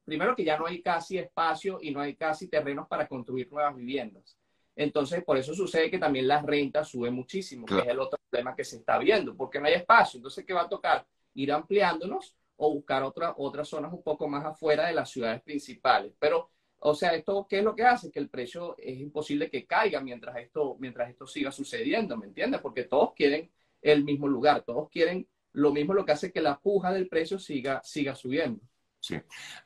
primero 0.05 0.37
que 0.37 0.45
ya 0.45 0.57
no 0.57 0.65
hay 0.65 0.81
casi 0.81 1.17
espacio 1.17 1.79
y 1.81 1.91
no 1.91 1.99
hay 1.99 2.15
casi 2.15 2.47
terrenos 2.47 2.87
para 2.87 3.05
construir 3.05 3.51
nuevas 3.51 3.75
viviendas. 3.75 4.37
Entonces, 4.73 5.21
por 5.25 5.35
eso 5.35 5.53
sucede 5.53 5.91
que 5.91 5.99
también 5.99 6.29
las 6.29 6.45
rentas 6.45 6.87
suben 6.87 7.13
muchísimo, 7.13 7.65
que 7.65 7.79
es 7.79 7.87
el 7.87 7.99
otro 7.99 8.17
problema 8.29 8.55
que 8.55 8.63
se 8.63 8.77
está 8.77 8.97
viendo, 8.97 9.35
porque 9.35 9.59
no 9.59 9.67
hay 9.67 9.73
espacio. 9.73 10.19
Entonces, 10.19 10.45
¿qué 10.45 10.53
va 10.53 10.61
a 10.61 10.69
tocar? 10.69 11.05
Ir 11.33 11.51
ampliándonos 11.51 12.37
o 12.61 12.73
buscar 12.73 13.03
otra, 13.03 13.33
otras 13.37 13.69
zonas 13.69 13.93
un 13.93 14.03
poco 14.03 14.27
más 14.27 14.45
afuera 14.45 14.87
de 14.87 14.93
las 14.93 15.09
ciudades 15.09 15.41
principales. 15.41 16.13
Pero, 16.19 16.51
o 16.79 16.93
sea, 16.93 17.15
¿esto 17.15 17.47
qué 17.49 17.59
es 17.59 17.63
lo 17.63 17.73
que 17.73 17.83
hace? 17.83 18.11
Que 18.11 18.19
el 18.19 18.29
precio 18.29 18.75
es 18.77 18.99
imposible 18.99 19.49
que 19.49 19.65
caiga 19.65 20.01
mientras 20.01 20.35
esto, 20.37 20.75
mientras 20.77 21.09
esto 21.09 21.25
siga 21.25 21.51
sucediendo, 21.51 22.17
¿me 22.17 22.25
entiendes? 22.27 22.59
Porque 22.59 22.83
todos 22.83 23.13
quieren 23.13 23.49
el 23.81 24.03
mismo 24.03 24.27
lugar, 24.27 24.63
todos 24.63 24.89
quieren 24.89 25.25
lo 25.53 25.71
mismo, 25.71 25.93
lo 25.93 26.05
que 26.05 26.11
hace 26.11 26.33
que 26.33 26.41
la 26.41 26.59
puja 26.59 26.91
del 26.91 27.07
precio 27.07 27.39
siga, 27.39 27.81
siga 27.83 28.13
subiendo. 28.13 28.61
Sí. 28.99 29.15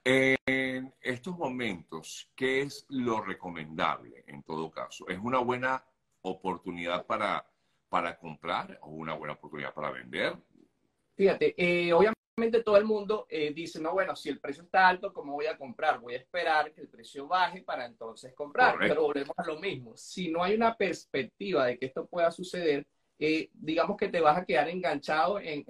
En 0.04 0.94
estos 1.01 1.36
momentos, 1.36 2.30
¿qué 2.36 2.62
es 2.62 2.86
lo 2.89 3.22
recomendable 3.22 4.24
en 4.28 4.44
todo 4.44 4.69
caso? 4.69 5.07
¿Es 5.07 5.18
una 5.18 5.39
buena 5.39 5.84
oportunidad 6.22 7.07
para, 7.07 7.44
para 7.89 8.19
comprar 8.19 8.78
o 8.84 8.92
una 8.92 9.16
buena 9.16 9.34
oportunidad 9.34 9.74
para 9.74 9.89
vender? 9.89 10.38
Fíjate, 11.16 11.56
eh, 11.57 11.92
obviamente 11.92 12.23
todo 12.64 12.78
el 12.78 12.86
mundo 12.86 13.28
eh, 13.30 13.54
dice, 13.54 13.80
no, 13.80 13.94
bueno, 13.94 14.16
si 14.16 14.30
el 14.30 14.40
precio 14.40 14.64
está 14.64 14.88
alto, 14.88 15.14
¿cómo 15.14 15.34
voy 15.34 15.46
a 15.46 15.58
comprar? 15.58 16.00
Voy 16.00 16.16
a 16.16 16.18
esperar 16.18 16.74
que 16.74 16.82
el 16.82 16.88
precio 16.88 17.28
baje 17.28 17.62
para 17.62 17.86
entonces 17.86 18.34
comprar. 18.34 18.76
Pero 18.80 19.04
volvemos 19.04 19.38
a 19.38 19.46
lo 19.46 19.60
mismo. 19.60 19.96
Si 19.96 20.30
no 20.30 20.44
hay 20.44 20.56
una 20.56 20.76
perspectiva 20.76 21.68
de 21.68 21.78
que 21.78 21.86
esto 21.86 22.08
pueda 22.08 22.32
suceder, 22.32 22.88
eh, 23.20 23.50
digamos 23.54 23.98
que 23.98 24.10
te 24.10 24.20
vas 24.20 24.38
a 24.38 24.46
quedar 24.46 24.68
enganchado 24.68 25.40
en, 25.40 25.64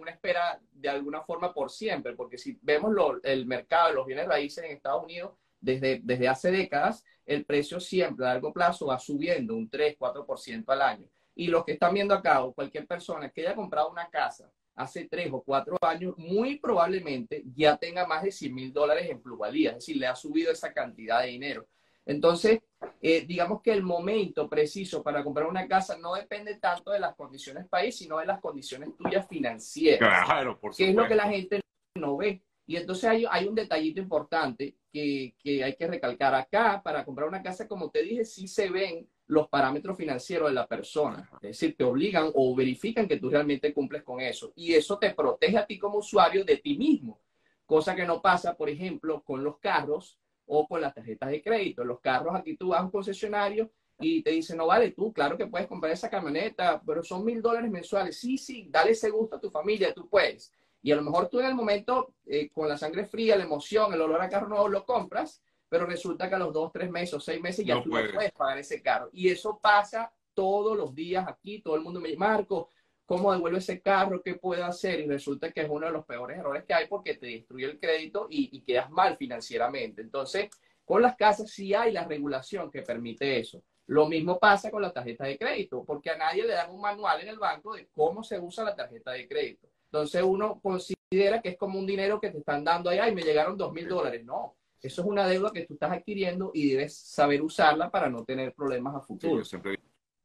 una 0.00 0.10
espera 0.10 0.58
de 0.72 0.88
alguna 0.88 1.20
forma 1.22 1.52
por 1.52 1.70
siempre, 1.70 2.14
porque 2.14 2.38
si 2.38 2.58
vemos 2.62 2.94
el 3.22 3.44
mercado 3.44 3.88
de 3.88 3.94
los 3.94 4.06
bienes 4.06 4.26
raíces 4.26 4.64
en 4.64 4.72
Estados 4.72 5.04
Unidos, 5.04 5.32
desde, 5.60 6.00
desde 6.02 6.28
hace 6.28 6.50
décadas, 6.50 7.04
el 7.26 7.44
precio 7.44 7.80
siempre 7.80 8.24
a 8.24 8.30
largo 8.30 8.52
plazo 8.52 8.86
va 8.86 8.98
subiendo 8.98 9.54
un 9.54 9.68
3, 9.68 9.96
4% 9.98 10.64
al 10.68 10.82
año. 10.82 11.06
Y 11.34 11.48
los 11.48 11.64
que 11.64 11.72
están 11.72 11.92
viendo 11.92 12.14
acá, 12.14 12.42
o 12.42 12.54
cualquier 12.54 12.86
persona 12.86 13.28
que 13.28 13.42
haya 13.42 13.54
comprado 13.54 13.90
una 13.90 14.08
casa 14.08 14.50
hace 14.78 15.08
tres 15.08 15.28
o 15.32 15.42
cuatro 15.42 15.76
años, 15.82 16.14
muy 16.16 16.58
probablemente 16.58 17.42
ya 17.54 17.76
tenga 17.76 18.06
más 18.06 18.22
de 18.22 18.32
100 18.32 18.54
mil 18.54 18.72
dólares 18.72 19.10
en 19.10 19.20
plusvalía, 19.20 19.70
es 19.70 19.76
decir, 19.76 19.96
le 19.96 20.06
ha 20.06 20.14
subido 20.14 20.52
esa 20.52 20.72
cantidad 20.72 21.20
de 21.20 21.28
dinero. 21.28 21.66
Entonces, 22.06 22.60
eh, 23.02 23.26
digamos 23.26 23.60
que 23.60 23.72
el 23.72 23.82
momento 23.82 24.48
preciso 24.48 25.02
para 25.02 25.22
comprar 25.22 25.46
una 25.46 25.68
casa 25.68 25.98
no 25.98 26.14
depende 26.14 26.56
tanto 26.56 26.90
de 26.90 27.00
las 27.00 27.14
condiciones 27.14 27.68
país, 27.68 27.98
sino 27.98 28.18
de 28.18 28.24
las 28.24 28.40
condiciones 28.40 28.96
tuyas 28.96 29.28
financieras. 29.28 30.24
Claro, 30.24 30.58
por 30.58 30.72
supuesto. 30.72 30.84
Que 30.84 30.90
es 30.90 30.96
lo 30.96 31.06
que 31.06 31.14
la 31.14 31.28
gente 31.28 31.60
no 31.96 32.16
ve. 32.16 32.42
Y 32.68 32.76
entonces 32.76 33.04
hay, 33.04 33.24
hay 33.30 33.48
un 33.48 33.54
detallito 33.54 33.98
importante 33.98 34.76
que, 34.92 35.34
que, 35.42 35.64
hay 35.64 35.74
que 35.74 35.86
recalcar 35.86 36.34
acá. 36.34 36.82
Para 36.84 37.02
comprar 37.02 37.26
una 37.26 37.42
casa, 37.42 37.66
como 37.66 37.90
te 37.90 38.02
dije, 38.02 38.26
sí 38.26 38.46
se 38.46 38.68
ven 38.68 39.08
los 39.26 39.48
parámetros 39.48 39.96
financieros 39.96 40.50
de 40.50 40.54
la 40.54 40.66
persona. 40.66 41.30
Es 41.40 41.48
decir, 41.58 41.74
te 41.78 41.84
obligan 41.84 42.30
o 42.34 42.54
verifican 42.54 43.08
que 43.08 43.16
tú 43.16 43.30
realmente 43.30 43.72
cumples 43.72 44.02
con 44.02 44.20
eso. 44.20 44.52
Y 44.54 44.74
eso 44.74 44.98
te 44.98 45.14
protege 45.14 45.56
a 45.56 45.66
ti 45.66 45.78
como 45.78 45.96
usuario 45.96 46.44
de 46.44 46.58
ti 46.58 46.76
mismo. 46.76 47.18
Cosa 47.64 47.96
que 47.96 48.04
no 48.04 48.20
pasa, 48.20 48.54
por 48.54 48.68
ejemplo, 48.68 49.22
con 49.24 49.42
los 49.42 49.58
carros 49.60 50.18
o 50.44 50.68
con 50.68 50.82
las 50.82 50.94
tarjetas 50.94 51.30
de 51.30 51.42
crédito. 51.42 51.84
Los 51.84 52.00
carros 52.00 52.36
aquí 52.36 52.54
tú 52.58 52.68
vas 52.68 52.80
a 52.80 52.84
un 52.84 52.90
concesionario 52.90 53.70
y 53.98 54.22
te 54.22 54.32
dicen, 54.32 54.58
no 54.58 54.66
vale, 54.66 54.90
tú, 54.90 55.10
claro 55.10 55.38
que 55.38 55.46
puedes 55.46 55.68
comprar 55.68 55.94
esa 55.94 56.10
camioneta, 56.10 56.82
pero 56.86 57.02
son 57.02 57.24
mil 57.24 57.40
dólares 57.40 57.70
mensuales. 57.70 58.20
Sí, 58.20 58.36
sí, 58.36 58.68
dale 58.70 58.90
ese 58.90 59.08
gusto 59.08 59.36
a 59.36 59.40
tu 59.40 59.50
familia, 59.50 59.94
tú 59.94 60.06
puedes. 60.06 60.52
Y 60.82 60.92
a 60.92 60.96
lo 60.96 61.02
mejor 61.02 61.28
tú 61.28 61.40
en 61.40 61.46
el 61.46 61.54
momento, 61.54 62.14
eh, 62.26 62.50
con 62.50 62.68
la 62.68 62.76
sangre 62.78 63.04
fría, 63.04 63.36
la 63.36 63.44
emoción, 63.44 63.92
el 63.92 64.00
olor 64.00 64.20
a 64.20 64.28
carro 64.28 64.48
nuevo, 64.48 64.68
lo 64.68 64.84
compras, 64.84 65.42
pero 65.68 65.86
resulta 65.86 66.28
que 66.28 66.34
a 66.36 66.38
los 66.38 66.52
dos, 66.52 66.72
tres 66.72 66.90
meses 66.90 67.14
o 67.14 67.20
seis 67.20 67.40
meses 67.40 67.64
ya 67.64 67.74
no 67.74 67.82
tú 67.82 67.90
puedes. 67.90 68.08
no 68.08 68.14
puedes 68.14 68.32
pagar 68.32 68.58
ese 68.58 68.82
carro. 68.82 69.10
Y 69.12 69.28
eso 69.28 69.58
pasa 69.60 70.12
todos 70.34 70.76
los 70.76 70.94
días 70.94 71.26
aquí, 71.26 71.60
todo 71.60 71.74
el 71.74 71.82
mundo 71.82 72.00
me 72.00 72.08
dice, 72.08 72.18
Marco, 72.18 72.70
¿cómo 73.04 73.32
devuelvo 73.32 73.58
ese 73.58 73.80
carro? 73.80 74.22
¿Qué 74.22 74.34
puedo 74.34 74.64
hacer? 74.64 75.00
Y 75.00 75.06
resulta 75.06 75.50
que 75.50 75.62
es 75.62 75.68
uno 75.68 75.86
de 75.86 75.92
los 75.92 76.04
peores 76.04 76.38
errores 76.38 76.64
que 76.64 76.74
hay 76.74 76.86
porque 76.86 77.14
te 77.14 77.26
destruye 77.26 77.66
el 77.66 77.80
crédito 77.80 78.28
y, 78.30 78.56
y 78.56 78.60
quedas 78.62 78.90
mal 78.90 79.16
financieramente. 79.16 80.00
Entonces, 80.00 80.48
con 80.84 81.02
las 81.02 81.16
casas 81.16 81.50
sí 81.50 81.74
hay 81.74 81.92
la 81.92 82.04
regulación 82.04 82.70
que 82.70 82.82
permite 82.82 83.38
eso. 83.38 83.62
Lo 83.88 84.06
mismo 84.06 84.38
pasa 84.38 84.70
con 84.70 84.82
la 84.82 84.92
tarjeta 84.92 85.24
de 85.24 85.38
crédito, 85.38 85.82
porque 85.84 86.10
a 86.10 86.16
nadie 86.16 86.46
le 86.46 86.52
dan 86.52 86.70
un 86.70 86.80
manual 86.80 87.20
en 87.22 87.28
el 87.28 87.38
banco 87.38 87.74
de 87.74 87.88
cómo 87.88 88.22
se 88.22 88.38
usa 88.38 88.62
la 88.62 88.76
tarjeta 88.76 89.12
de 89.12 89.26
crédito. 89.26 89.68
Entonces 89.90 90.22
uno 90.22 90.60
considera 90.60 91.40
que 91.42 91.50
es 91.50 91.56
como 91.56 91.78
un 91.78 91.86
dinero 91.86 92.20
que 92.20 92.30
te 92.30 92.38
están 92.38 92.62
dando 92.62 92.90
ahí, 92.90 92.98
ay, 92.98 93.14
me 93.14 93.22
llegaron 93.22 93.56
dos 93.56 93.72
mil 93.72 93.88
dólares. 93.88 94.24
No, 94.24 94.56
eso 94.80 95.02
es 95.02 95.08
una 95.08 95.26
deuda 95.26 95.50
que 95.50 95.66
tú 95.66 95.74
estás 95.74 95.92
adquiriendo 95.92 96.50
y 96.54 96.70
debes 96.70 96.96
saber 96.96 97.42
usarla 97.42 97.90
para 97.90 98.08
no 98.08 98.24
tener 98.24 98.54
problemas 98.54 98.94
a 98.94 99.00
futuro. 99.00 99.38
yo 99.38 99.44
siempre 99.44 99.78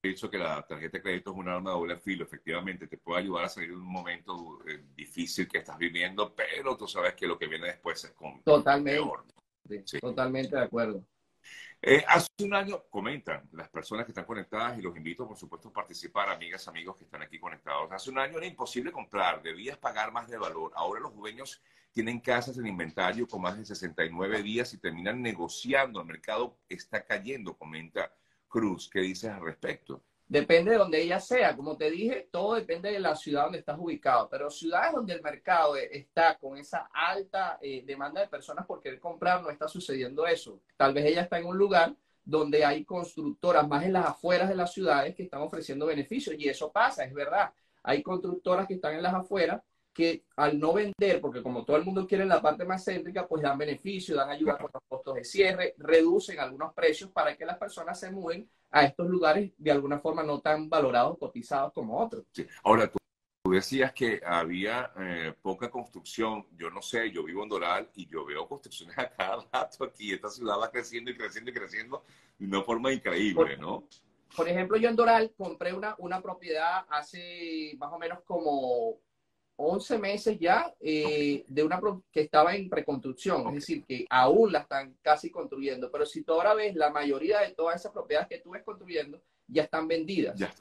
he 0.04 0.08
dicho 0.08 0.30
que 0.30 0.38
la 0.38 0.62
tarjeta 0.68 0.98
de 0.98 1.02
crédito 1.02 1.32
es 1.32 1.38
un 1.38 1.48
arma 1.48 1.72
de 1.72 1.78
doble 1.78 1.98
filo. 1.98 2.26
Efectivamente, 2.26 2.88
te 2.88 2.98
puede 2.98 3.22
ayudar 3.22 3.46
a 3.46 3.50
salir 3.50 3.70
de 3.70 3.76
un 3.78 3.92
momento 3.92 4.60
eh, 4.68 4.84
difícil 4.94 5.48
que 5.48 5.60
estás 5.60 5.78
viviendo, 5.78 6.36
pero 6.36 6.76
tú 6.76 6.88
sabes 6.88 7.14
que 7.16 7.26
lo 7.26 7.38
que 7.38 7.48
viene 7.48 7.68
después 7.68 8.04
es 8.04 8.12
con 8.12 8.44
Totalmente. 8.44 9.02
Totalmente 10.02 10.56
de 10.58 10.62
acuerdo. 10.62 11.06
Eh, 11.86 12.02
hace 12.08 12.30
un 12.40 12.54
año, 12.54 12.86
comentan 12.90 13.44
las 13.52 13.68
personas 13.68 14.06
que 14.06 14.12
están 14.14 14.24
conectadas 14.24 14.80
y 14.80 14.82
los 14.82 14.96
invito, 14.96 15.28
por 15.28 15.36
supuesto, 15.36 15.68
a 15.68 15.74
participar, 15.74 16.30
amigas, 16.30 16.66
amigos 16.70 16.96
que 16.96 17.04
están 17.04 17.22
aquí 17.22 17.38
conectados. 17.38 17.92
Hace 17.92 18.10
un 18.10 18.20
año 18.20 18.38
era 18.38 18.48
imposible 18.48 18.90
comprar, 18.90 19.44
debías 19.44 19.78
pagar 19.78 20.14
más 20.14 20.30
de 20.30 20.38
valor. 20.38 20.72
Ahora 20.76 21.02
los 21.02 21.14
dueños 21.14 21.62
tienen 21.92 22.22
casas 22.22 22.58
en 22.58 22.68
inventario 22.68 23.28
con 23.28 23.42
más 23.42 23.58
de 23.58 23.66
69 23.66 24.42
días 24.44 24.74
y 24.74 24.78
terminan 24.78 25.22
negociando. 25.22 26.00
El 26.00 26.08
mercado 26.08 26.58
está 26.70 27.04
cayendo, 27.04 27.58
comenta 27.58 28.14
Cruz. 28.48 28.90
¿Qué 28.90 29.02
dices 29.02 29.30
al 29.30 29.42
respecto? 29.42 30.02
Depende 30.28 30.72
de 30.72 30.78
donde 30.78 31.02
ella 31.02 31.20
sea. 31.20 31.56
Como 31.56 31.78
te 31.78 31.92
dije, 31.92 32.28
todo 32.32 32.56
depende 32.56 32.92
de 32.92 33.00
la 33.00 33.16
ciudad 33.16 33.44
donde 33.44 33.60
estás 33.60 33.78
ubicado. 33.80 34.30
Pero 34.30 34.50
ciudades 34.50 34.94
donde 34.94 35.14
el 35.14 35.22
mercado 35.22 35.76
está 35.76 36.38
con 36.38 36.58
esa 36.58 36.90
alta 36.94 37.60
eh, 37.62 37.84
demanda 37.86 38.22
de 38.22 38.28
personas 38.28 38.66
por 38.66 38.82
querer 38.82 39.00
comprar, 39.00 39.42
no 39.42 39.50
está 39.50 39.68
sucediendo 39.68 40.26
eso. 40.26 40.60
Tal 40.78 40.94
vez 40.94 41.06
ella 41.06 41.22
está 41.22 41.38
en 41.38 41.46
un 41.46 41.58
lugar 41.58 41.96
donde 42.26 42.64
hay 42.64 42.86
constructoras 42.86 43.68
más 43.68 43.84
en 43.84 43.94
las 43.94 44.06
afueras 44.06 44.50
de 44.50 44.56
las 44.56 44.74
ciudades 44.74 45.14
que 45.14 45.24
están 45.24 45.42
ofreciendo 45.42 45.86
beneficios. 45.86 46.36
Y 46.40 46.48
eso 46.48 46.72
pasa, 46.72 47.04
es 47.04 47.14
verdad. 47.14 47.54
Hay 47.84 48.02
constructoras 48.02 48.66
que 48.66 48.76
están 48.76 48.96
en 48.96 49.04
las 49.04 49.14
afueras 49.14 49.62
que 49.94 50.26
al 50.38 50.60
no 50.60 50.74
vender, 50.74 51.22
porque 51.22 51.44
como 51.44 51.64
todo 51.64 51.78
el 51.78 51.86
mundo 51.86 52.08
quiere 52.08 52.24
en 52.24 52.30
la 52.30 52.42
parte 52.42 52.66
más 52.66 52.84
céntrica, 52.84 53.28
pues 53.28 53.44
dan 53.44 53.58
beneficio, 53.58 54.16
dan 54.16 54.30
ayuda 54.30 54.58
con 54.58 54.72
los 54.74 54.84
costos 54.88 55.16
de 55.16 55.24
cierre, 55.24 55.76
reducen 55.78 56.40
algunos 56.40 56.74
precios 56.74 57.12
para 57.12 57.38
que 57.38 57.46
las 57.46 57.58
personas 57.58 58.00
se 58.00 58.12
mueven 58.12 58.50
a 58.72 58.86
estos 58.86 59.08
lugares 59.08 59.52
de 59.58 59.72
alguna 59.72 60.00
forma 60.00 60.24
no 60.24 60.42
tan 60.42 60.68
valorados, 60.68 61.18
cotizados 61.20 61.72
como 61.74 62.00
otros. 62.00 62.26
Ahora, 62.64 62.92
tú, 62.92 62.98
decías 63.52 63.94
que 63.94 64.20
había 64.26 64.92
eh, 64.98 65.34
poca 65.42 65.70
construcción. 65.70 66.48
Yo 66.58 66.72
no 66.72 66.82
sé, 66.82 67.12
yo 67.12 67.24
vivo 67.24 67.44
en 67.44 67.50
Doral 67.50 67.90
y 67.94 68.08
yo 68.08 68.26
veo 68.26 68.48
construcciones 68.48 68.98
a 68.98 69.10
cada 69.10 69.46
rato 69.54 69.84
aquí. 69.84 70.12
Esta 70.12 70.30
ciudad 70.30 70.60
va 70.60 70.72
creciendo 70.72 71.12
y 71.12 71.18
creciendo 71.18 71.52
y 71.52 71.54
creciendo 71.54 72.04
de 72.40 72.48
una 72.48 72.64
forma 72.64 72.92
increíble, 72.92 73.58
¿no? 73.58 73.88
Por 74.36 74.50
ejemplo, 74.50 74.78
yo 74.78 74.90
en 74.90 74.96
Doral 74.96 75.32
compré 75.38 75.74
una, 75.74 75.94
una 76.00 76.20
propiedad 76.20 76.86
hace 76.90 77.76
más 77.78 77.94
o 77.94 78.00
menos 78.00 78.22
como 78.26 78.98
11 79.66 79.98
meses 80.00 80.38
ya 80.40 80.74
eh, 80.80 81.44
de 81.48 81.64
una 81.64 81.80
que 82.12 82.22
estaba 82.22 82.56
en 82.56 82.70
preconstrucción, 82.70 83.48
es 83.50 83.56
decir, 83.56 83.84
que 83.86 84.06
aún 84.10 84.52
la 84.52 84.60
están 84.60 84.96
casi 85.02 85.30
construyendo. 85.30 85.92
Pero 85.92 86.06
si 86.06 86.24
tú 86.24 86.34
ahora 86.34 86.54
ves, 86.54 86.76
la 86.76 86.90
mayoría 86.90 87.40
de 87.40 87.54
todas 87.54 87.80
esas 87.80 87.92
propiedades 87.92 88.28
que 88.28 88.40
tú 88.40 88.52
ves 88.52 88.64
construyendo 88.64 89.22
ya 89.48 89.64
están 89.64 89.88
vendidas. 89.88 90.38
Ya 90.38 90.54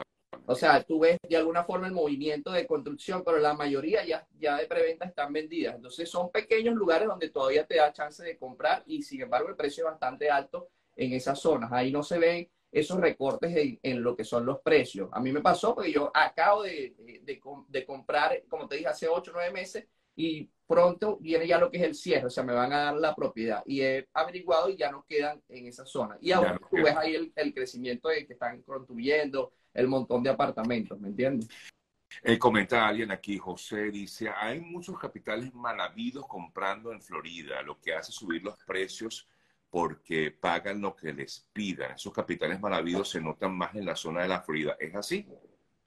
O 0.46 0.54
sea, 0.54 0.82
tú 0.82 1.00
ves 1.00 1.18
de 1.28 1.36
alguna 1.36 1.64
forma 1.64 1.86
el 1.86 1.92
movimiento 1.92 2.52
de 2.52 2.66
construcción, 2.66 3.22
pero 3.24 3.38
la 3.38 3.54
mayoría 3.54 4.04
ya, 4.04 4.26
ya 4.38 4.56
de 4.56 4.66
preventa 4.66 5.04
están 5.04 5.32
vendidas. 5.32 5.76
Entonces 5.76 6.08
son 6.08 6.30
pequeños 6.30 6.74
lugares 6.74 7.08
donde 7.08 7.30
todavía 7.30 7.66
te 7.66 7.76
da 7.76 7.92
chance 7.92 8.22
de 8.22 8.36
comprar 8.36 8.82
y 8.86 9.02
sin 9.02 9.22
embargo 9.22 9.48
el 9.48 9.56
precio 9.56 9.84
es 9.84 9.90
bastante 9.90 10.30
alto 10.30 10.68
en 10.96 11.12
esas 11.12 11.38
zonas. 11.38 11.72
Ahí 11.72 11.90
no 11.90 12.02
se 12.02 12.18
ven 12.18 12.48
esos 12.72 12.98
recortes 12.98 13.78
en, 13.82 14.02
lo 14.02 14.16
que 14.16 14.24
son 14.24 14.46
los 14.46 14.60
precios. 14.60 15.10
A 15.12 15.20
mí 15.20 15.30
me 15.30 15.42
pasó 15.42 15.74
porque 15.74 15.92
yo 15.92 16.10
acabo 16.14 16.62
de, 16.62 16.94
de, 17.22 17.84
comprar, 17.86 18.42
como 18.48 18.66
te 18.66 18.76
dije, 18.76 18.88
hace 18.88 19.08
8 19.08 19.30
o 19.30 19.34
9 19.34 19.52
meses 19.52 19.86
y 20.16 20.48
pronto 20.66 21.18
viene 21.18 21.46
ya 21.46 21.58
lo 21.58 21.70
que 21.70 21.76
es 21.76 21.82
el 21.82 21.94
cierre, 21.94 22.26
o 22.26 22.30
sea, 22.30 22.42
me 22.44 22.54
van 22.54 22.72
a 22.72 22.84
dar 22.84 22.94
la 22.94 23.14
propiedad. 23.14 23.62
Y 23.66 23.82
he 23.82 24.08
averiguado 24.14 24.70
y 24.70 24.76
ya 24.76 24.90
no 24.90 25.04
quedan 25.06 25.42
en 25.50 25.66
esa 25.66 25.84
zona. 25.84 26.16
Y 26.20 26.32
aún 26.32 26.58
tú 26.70 26.76
ves 26.76 26.96
ahí 26.96 27.14
el, 27.14 27.30
el, 27.36 27.52
crecimiento 27.52 28.08
de 28.08 28.26
que 28.26 28.32
están 28.32 28.62
construyendo 28.62 29.52
el 29.74 29.86
montón 29.86 30.22
de 30.22 30.30
apartamentos, 30.30 30.98
¿me 30.98 31.08
entiendes? 31.08 31.48
El 32.22 32.38
comenta 32.38 32.86
alguien 32.86 33.10
aquí, 33.10 33.38
José, 33.38 33.90
dice, 33.90 34.28
hay 34.28 34.60
muchos 34.60 34.98
capitales 34.98 35.52
mal 35.54 35.80
habidos 35.80 36.26
comprando 36.26 36.92
en 36.92 37.00
Florida, 37.00 37.62
lo 37.62 37.80
que 37.80 37.94
hace 37.94 38.12
subir 38.12 38.42
los 38.42 38.56
precios 38.64 39.28
porque 39.72 40.30
pagan 40.30 40.82
lo 40.82 40.94
que 40.94 41.14
les 41.14 41.48
pidan. 41.50 41.92
Esos 41.92 42.12
capitales 42.12 42.60
mal 42.60 42.74
habidos 42.74 43.08
se 43.08 43.22
notan 43.22 43.56
más 43.56 43.74
en 43.74 43.86
la 43.86 43.96
zona 43.96 44.20
de 44.20 44.28
la 44.28 44.42
Florida. 44.42 44.76
¿Es 44.78 44.94
así? 44.94 45.26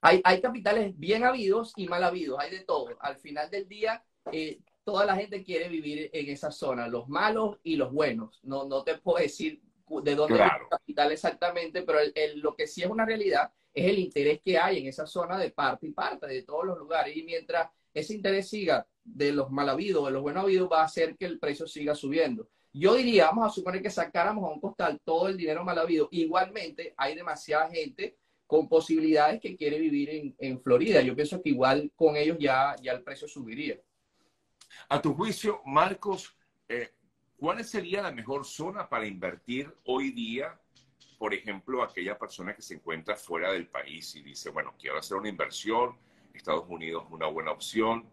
Hay, 0.01 0.21
hay 0.23 0.41
capitales 0.41 0.97
bien 0.97 1.23
habidos 1.23 1.71
y 1.75 1.87
mal 1.87 2.03
habidos, 2.03 2.39
hay 2.39 2.49
de 2.49 2.61
todo. 2.61 2.97
Al 2.99 3.17
final 3.17 3.47
del 3.51 3.67
día, 3.67 4.03
eh, 4.31 4.59
toda 4.83 5.05
la 5.05 5.15
gente 5.15 5.43
quiere 5.43 5.69
vivir 5.69 6.09
en 6.13 6.31
esa 6.31 6.49
zona, 6.49 6.87
los 6.87 7.07
malos 7.07 7.59
y 7.61 7.75
los 7.75 7.93
buenos. 7.93 8.39
No, 8.41 8.65
no 8.65 8.83
te 8.83 8.97
puedo 8.97 9.19
decir 9.19 9.61
de 9.87 10.15
dónde 10.15 10.33
es 10.33 10.41
el 10.41 10.67
capital 10.67 11.11
exactamente, 11.11 11.83
pero 11.83 11.99
lo 12.37 12.55
que 12.55 12.65
sí 12.65 12.81
es 12.81 12.89
una 12.89 13.05
realidad 13.05 13.51
es 13.71 13.85
el 13.85 13.99
interés 13.99 14.41
que 14.41 14.57
hay 14.57 14.79
en 14.79 14.87
esa 14.87 15.05
zona 15.05 15.37
de 15.37 15.51
parte 15.51 15.85
y 15.85 15.91
parte, 15.91 16.25
de 16.25 16.41
todos 16.41 16.65
los 16.65 16.79
lugares. 16.79 17.15
Y 17.15 17.21
mientras 17.21 17.69
ese 17.93 18.15
interés 18.15 18.49
siga 18.49 18.87
de 19.03 19.31
los 19.31 19.51
mal 19.51 19.69
habidos, 19.69 20.07
de 20.07 20.11
los 20.11 20.23
buenos 20.23 20.43
habidos, 20.43 20.71
va 20.71 20.81
a 20.81 20.85
hacer 20.85 21.15
que 21.15 21.25
el 21.25 21.37
precio 21.37 21.67
siga 21.67 21.93
subiendo. 21.93 22.49
Yo 22.77 22.95
diría, 22.95 23.27
vamos 23.27 23.47
a 23.47 23.55
suponer 23.55 23.81
que 23.81 23.89
sacáramos 23.89 24.43
a 24.43 24.53
un 24.53 24.59
costal 24.59 24.99
todo 25.05 25.29
el 25.29 25.37
dinero 25.37 25.63
mal 25.63 25.79
habido. 25.79 26.09
Igualmente, 26.11 26.93
hay 26.97 27.15
demasiada 27.15 27.69
gente 27.69 28.17
con 28.45 28.67
posibilidades 28.67 29.39
que 29.39 29.55
quiere 29.55 29.79
vivir 29.79 30.35
en, 30.37 30.59
Florida. 30.61 31.01
Yo 31.01 31.15
pienso 31.15 31.41
que 31.41 31.51
igual 31.51 31.89
con 31.95 32.17
ellos 32.17 32.35
ya, 32.37 32.75
ya 32.81 32.91
el 32.91 33.01
precio 33.01 33.29
subiría. 33.29 33.79
A 34.89 35.01
tu 35.01 35.13
juicio, 35.13 35.61
Marcos, 35.65 36.35
eh, 36.67 36.93
¿cuál 37.37 37.63
sería 37.63 38.01
la 38.01 38.11
mejor 38.11 38.43
zona 38.43 38.89
para 38.89 39.07
invertir 39.07 39.73
hoy 39.85 40.11
día? 40.11 40.59
Por 41.17 41.33
ejemplo, 41.33 41.81
aquella 41.81 42.19
persona 42.19 42.53
que 42.53 42.61
se 42.61 42.73
encuentra 42.73 43.15
fuera 43.15 43.53
del 43.53 43.67
país 43.69 44.13
y 44.17 44.21
dice, 44.21 44.49
bueno, 44.49 44.75
quiero 44.77 44.99
hacer 44.99 45.15
una 45.15 45.29
inversión, 45.29 45.97
Estados 46.33 46.65
Unidos 46.67 47.05
es 47.05 47.13
una 47.13 47.27
buena 47.27 47.51
opción, 47.51 48.05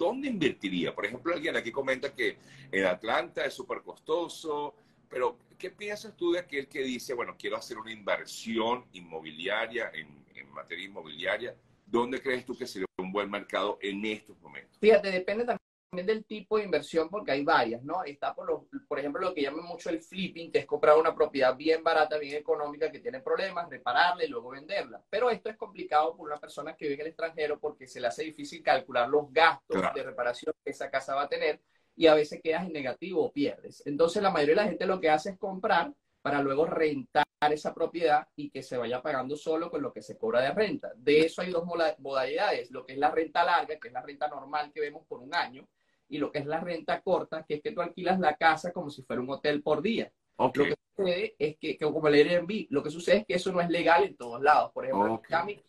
¿dónde 0.00 0.28
invertiría? 0.28 0.94
Por 0.94 1.04
ejemplo, 1.04 1.34
alguien 1.34 1.54
aquí 1.56 1.70
comenta 1.70 2.14
que 2.14 2.38
en 2.72 2.86
Atlanta 2.86 3.44
es 3.44 3.52
súper 3.52 3.82
costoso, 3.82 4.74
pero 5.10 5.36
¿qué 5.58 5.70
piensas 5.70 6.16
tú 6.16 6.32
de 6.32 6.38
aquel 6.38 6.66
que 6.68 6.82
dice, 6.82 7.12
bueno, 7.12 7.36
quiero 7.38 7.58
hacer 7.58 7.76
una 7.76 7.92
inversión 7.92 8.86
inmobiliaria 8.94 9.90
en, 9.92 10.08
en 10.34 10.50
materia 10.52 10.86
inmobiliaria? 10.86 11.54
¿Dónde 11.84 12.22
crees 12.22 12.46
tú 12.46 12.56
que 12.56 12.66
sería 12.66 12.86
un 12.96 13.12
buen 13.12 13.30
mercado 13.30 13.78
en 13.82 14.02
estos 14.06 14.40
momentos? 14.40 14.78
Fíjate, 14.80 15.10
depende 15.10 15.44
también 15.44 15.69
del 15.92 16.24
tipo 16.24 16.56
de 16.56 16.64
inversión, 16.64 17.08
porque 17.08 17.32
hay 17.32 17.42
varias, 17.42 17.82
¿no? 17.82 18.04
Está, 18.04 18.32
por, 18.32 18.46
lo, 18.46 18.68
por 18.86 19.00
ejemplo, 19.00 19.20
lo 19.20 19.34
que 19.34 19.42
llaman 19.42 19.64
mucho 19.64 19.90
el 19.90 20.00
flipping, 20.00 20.52
que 20.52 20.60
es 20.60 20.66
comprar 20.66 20.96
una 20.96 21.14
propiedad 21.14 21.56
bien 21.56 21.82
barata, 21.82 22.16
bien 22.16 22.36
económica, 22.36 22.92
que 22.92 23.00
tiene 23.00 23.20
problemas, 23.20 23.68
repararla 23.68 24.24
y 24.24 24.28
luego 24.28 24.50
venderla. 24.50 25.02
Pero 25.10 25.30
esto 25.30 25.50
es 25.50 25.56
complicado 25.56 26.16
por 26.16 26.28
una 26.28 26.38
persona 26.38 26.76
que 26.76 26.84
vive 26.84 26.94
en 26.94 27.00
el 27.00 27.06
extranjero 27.08 27.58
porque 27.58 27.88
se 27.88 28.00
le 28.00 28.06
hace 28.06 28.22
difícil 28.22 28.62
calcular 28.62 29.08
los 29.08 29.32
gastos 29.32 29.82
de 29.92 30.02
reparación 30.04 30.54
que 30.64 30.70
esa 30.70 30.88
casa 30.90 31.16
va 31.16 31.22
a 31.22 31.28
tener 31.28 31.60
y 31.96 32.06
a 32.06 32.14
veces 32.14 32.40
quedas 32.40 32.66
en 32.66 32.72
negativo 32.72 33.24
o 33.24 33.32
pierdes. 33.32 33.82
Entonces, 33.84 34.22
la 34.22 34.30
mayoría 34.30 34.54
de 34.54 34.62
la 34.62 34.68
gente 34.68 34.86
lo 34.86 35.00
que 35.00 35.10
hace 35.10 35.30
es 35.30 35.38
comprar 35.38 35.92
para 36.22 36.40
luego 36.40 36.66
rentar 36.66 37.24
esa 37.50 37.74
propiedad 37.74 38.28
y 38.36 38.50
que 38.50 38.62
se 38.62 38.76
vaya 38.76 39.02
pagando 39.02 39.36
solo 39.36 39.70
con 39.70 39.82
lo 39.82 39.92
que 39.92 40.02
se 40.02 40.16
cobra 40.16 40.40
de 40.42 40.52
renta. 40.52 40.92
De 40.94 41.22
eso 41.22 41.42
hay 41.42 41.50
dos 41.50 41.64
modalidades, 41.98 42.70
lo 42.70 42.84
que 42.84 42.92
es 42.92 42.98
la 42.98 43.10
renta 43.10 43.42
larga, 43.42 43.78
que 43.80 43.88
es 43.88 43.94
la 43.94 44.02
renta 44.02 44.28
normal 44.28 44.70
que 44.72 44.80
vemos 44.80 45.04
por 45.06 45.20
un 45.20 45.34
año, 45.34 45.66
y 46.10 46.18
lo 46.18 46.30
que 46.30 46.40
es 46.40 46.46
la 46.46 46.60
renta 46.60 47.00
corta, 47.00 47.44
que 47.46 47.54
es 47.54 47.62
que 47.62 47.72
tú 47.72 47.80
alquilas 47.80 48.18
la 48.20 48.36
casa 48.36 48.72
como 48.72 48.90
si 48.90 49.02
fuera 49.02 49.22
un 49.22 49.30
hotel 49.30 49.62
por 49.62 49.80
día. 49.80 50.12
Lo 50.38 50.52
que 50.52 50.74
sucede 50.96 51.34
es 51.38 51.56
que, 51.58 51.78
como 51.78 52.08
el 52.08 52.14
Airbnb, 52.14 52.66
lo 52.70 52.82
que 52.82 52.90
sucede 52.90 53.18
es 53.18 53.26
que 53.26 53.34
eso 53.34 53.52
no 53.52 53.60
es 53.60 53.70
legal 53.70 54.04
en 54.04 54.16
todos 54.16 54.42
lados. 54.42 54.72
Por 54.72 54.84
ejemplo, 54.84 55.22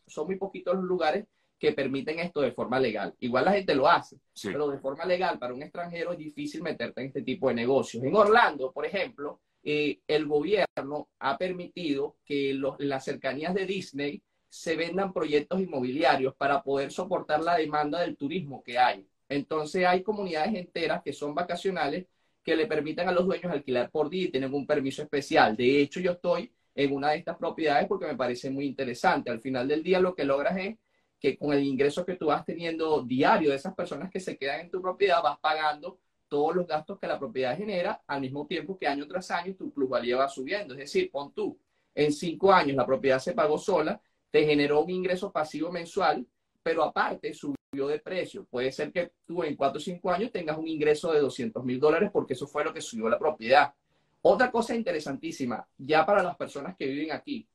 son 0.07 0.25
muy 0.25 0.37
poquitos 0.37 0.75
los 0.75 0.83
lugares 0.83 1.25
que 1.59 1.73
permiten 1.73 2.19
esto 2.19 2.41
de 2.41 2.53
forma 2.53 2.79
legal. 2.79 3.13
Igual 3.19 3.45
la 3.45 3.53
gente 3.53 3.75
lo 3.75 3.87
hace, 3.87 4.17
pero 4.43 4.67
de 4.67 4.79
forma 4.79 5.05
legal 5.05 5.37
para 5.37 5.53
un 5.53 5.61
extranjero 5.61 6.13
es 6.13 6.17
difícil 6.17 6.63
meterte 6.63 7.01
en 7.01 7.07
este 7.07 7.21
tipo 7.21 7.49
de 7.49 7.53
negocios. 7.53 8.03
En 8.03 8.15
Orlando, 8.15 8.71
por 8.71 8.83
ejemplo, 8.83 9.41
eh, 9.63 9.99
el 10.07 10.25
gobierno 10.25 11.09
ha 11.19 11.37
permitido 11.37 12.17
que 12.25 12.49
en 12.49 12.89
las 12.89 13.05
cercanías 13.05 13.53
de 13.53 13.67
Disney 13.67 14.23
se 14.49 14.75
vendan 14.75 15.13
proyectos 15.13 15.61
inmobiliarios 15.61 16.35
para 16.35 16.63
poder 16.63 16.91
soportar 16.91 17.41
la 17.41 17.57
demanda 17.57 18.01
del 18.01 18.17
turismo 18.17 18.63
que 18.63 18.79
hay. 18.79 19.07
Entonces 19.31 19.85
hay 19.85 20.03
comunidades 20.03 20.53
enteras 20.55 21.01
que 21.01 21.13
son 21.13 21.33
vacacionales 21.33 22.05
que 22.43 22.55
le 22.55 22.67
permiten 22.67 23.07
a 23.07 23.11
los 23.11 23.25
dueños 23.25 23.51
alquilar 23.51 23.89
por 23.89 24.09
día 24.09 24.25
y 24.25 24.31
tienen 24.31 24.53
un 24.53 24.65
permiso 24.67 25.01
especial. 25.01 25.55
De 25.55 25.81
hecho, 25.81 25.99
yo 25.99 26.13
estoy 26.13 26.51
en 26.75 26.93
una 26.93 27.11
de 27.11 27.17
estas 27.17 27.37
propiedades 27.37 27.87
porque 27.87 28.07
me 28.07 28.15
parece 28.15 28.49
muy 28.49 28.65
interesante. 28.65 29.29
Al 29.29 29.39
final 29.39 29.67
del 29.67 29.83
día 29.83 29.99
lo 29.99 30.15
que 30.15 30.25
logras 30.25 30.57
es 30.57 30.77
que 31.19 31.37
con 31.37 31.53
el 31.53 31.63
ingreso 31.63 32.05
que 32.05 32.15
tú 32.15 32.27
vas 32.27 32.43
teniendo 32.45 33.03
diario 33.03 33.51
de 33.51 33.55
esas 33.55 33.73
personas 33.73 34.09
que 34.09 34.19
se 34.19 34.37
quedan 34.37 34.61
en 34.61 34.71
tu 34.71 34.81
propiedad, 34.81 35.21
vas 35.21 35.39
pagando 35.39 35.99
todos 36.27 36.55
los 36.55 36.67
gastos 36.67 36.99
que 36.99 37.07
la 37.07 37.19
propiedad 37.19 37.55
genera 37.55 38.01
al 38.07 38.21
mismo 38.21 38.47
tiempo 38.47 38.77
que 38.77 38.87
año 38.87 39.07
tras 39.07 39.31
año 39.31 39.53
tu 39.55 39.71
plusvalía 39.71 40.17
va 40.17 40.27
subiendo. 40.27 40.73
Es 40.73 40.79
decir, 40.79 41.11
pon 41.11 41.31
tú, 41.33 41.57
en 41.93 42.11
cinco 42.11 42.51
años 42.51 42.75
la 42.75 42.85
propiedad 42.85 43.19
se 43.19 43.33
pagó 43.33 43.57
sola, 43.57 44.01
te 44.31 44.45
generó 44.45 44.81
un 44.81 44.89
ingreso 44.89 45.31
pasivo 45.31 45.71
mensual, 45.71 46.25
pero 46.63 46.83
aparte 46.83 47.33
su 47.33 47.53
de 47.71 47.99
precio. 47.99 48.45
Puede 48.49 48.71
ser 48.71 48.91
que 48.91 49.13
tú 49.25 49.43
en 49.43 49.55
4 49.55 49.77
o 49.77 49.81
5 49.81 50.11
años 50.11 50.31
tengas 50.31 50.57
un 50.57 50.67
ingreso 50.67 51.11
de 51.13 51.21
200 51.21 51.63
mil 51.63 51.79
dólares 51.79 52.09
porque 52.11 52.33
eso 52.33 52.45
fue 52.45 52.65
lo 52.65 52.73
que 52.73 52.81
subió 52.81 53.07
la 53.07 53.17
propiedad. 53.17 53.73
Otra 54.21 54.51
cosa 54.51 54.75
interesantísima, 54.75 55.65
ya 55.77 56.05
para 56.05 56.21
las 56.21 56.35
personas 56.35 56.75
que 56.75 56.85
viven 56.85 57.11
aquí, 57.13 57.47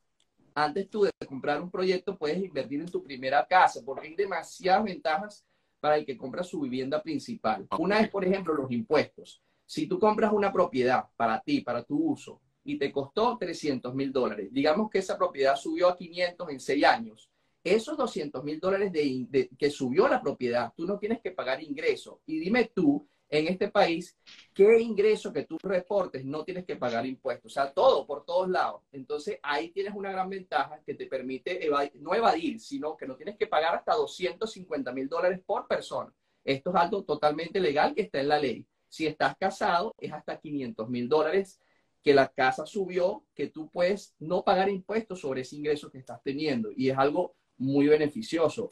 antes 0.55 0.89
tú 0.89 1.03
de 1.03 1.13
comprar 1.27 1.61
un 1.61 1.71
proyecto 1.71 2.17
puedes 2.17 2.39
invertir 2.39 2.81
en 2.81 2.87
tu 2.87 3.03
primera 3.03 3.47
casa 3.47 3.83
porque 3.85 4.09
hay 4.09 4.15
demasiadas 4.15 4.85
ventajas 4.85 5.45
para 5.81 5.99
el 5.99 6.07
que 6.07 6.17
compra 6.17 6.43
su 6.43 6.61
vivienda 6.61 7.03
principal. 7.03 7.67
Una 7.79 8.01
es, 8.01 8.09
por 8.09 8.25
ejemplo, 8.25 8.55
los 8.55 8.71
impuestos. 8.71 9.43
Si 9.67 9.87
tú 9.87 9.99
compras 9.99 10.33
una 10.33 10.51
propiedad 10.51 11.05
para 11.17 11.41
ti, 11.43 11.61
para 11.61 11.83
tu 11.83 12.13
uso, 12.13 12.41
y 12.65 12.79
te 12.79 12.91
costó 12.91 13.37
300 13.39 13.95
mil 13.95 14.13
dólares, 14.13 14.49
digamos 14.51 14.91
que 14.91 14.99
esa 14.99 15.17
propiedad 15.17 15.55
subió 15.55 15.89
a 15.89 15.97
500 15.97 16.51
en 16.51 16.59
6 16.59 16.85
años, 16.85 17.31
esos 17.75 17.97
200 17.97 18.45
mil 18.45 18.61
dólares 18.61 18.93
de, 18.93 19.51
que 19.59 19.71
subió 19.71 20.09
la 20.09 20.23
propiedad, 20.23 20.73
tú 20.77 20.87
no 20.87 20.99
tienes 20.99 21.21
que 21.21 21.33
pagar 21.33 21.63
ingreso. 21.63 22.21
Y 22.27 22.39
dime 22.39 22.71
tú, 22.75 23.09
en 23.29 23.49
este 23.49 23.69
país, 23.69 24.17
qué 24.55 24.81
ingreso 24.81 25.33
que 25.33 25.45
tú 25.45 25.59
reportes 25.61 26.25
no 26.25 26.45
tienes 26.45 26.65
que 26.65 26.77
pagar 26.77 27.05
impuestos. 27.07 27.53
O 27.53 27.55
sea, 27.55 27.73
todo, 27.73 28.07
por 28.07 28.25
todos 28.25 28.49
lados. 28.49 28.83
Entonces, 28.93 29.39
ahí 29.43 29.71
tienes 29.71 29.95
una 29.95 30.13
gran 30.13 30.31
ventaja 30.31 30.81
que 30.87 30.95
te 30.95 31.07
permite 31.07 31.69
no 31.95 32.15
evadir, 32.15 32.61
sino 32.61 32.97
que 32.97 33.07
no 33.07 33.17
tienes 33.17 33.37
que 33.37 33.47
pagar 33.47 33.75
hasta 33.75 33.95
250 33.95 34.93
mil 34.93 35.09
dólares 35.09 35.41
por 35.45 35.67
persona. 35.67 36.13
Esto 36.45 36.71
es 36.71 36.77
algo 36.77 37.03
totalmente 37.03 37.59
legal 37.59 37.95
que 37.95 38.03
está 38.03 38.21
en 38.21 38.29
la 38.29 38.39
ley. 38.39 38.67
Si 38.89 39.07
estás 39.07 39.37
casado, 39.37 39.95
es 39.99 40.13
hasta 40.13 40.39
500 40.39 40.89
mil 40.89 41.09
dólares 41.09 41.61
que 42.03 42.15
la 42.15 42.29
casa 42.29 42.65
subió, 42.67 43.25
que 43.35 43.49
tú 43.49 43.69
puedes 43.69 44.15
no 44.21 44.45
pagar 44.45 44.69
impuestos 44.69 45.21
sobre 45.21 45.41
ese 45.41 45.57
ingreso 45.57 45.91
que 45.91 45.99
estás 45.99 46.23
teniendo. 46.23 46.71
Y 46.71 46.89
es 46.89 46.97
algo 46.97 47.35
muy 47.59 47.89
beneficioso. 47.89 48.69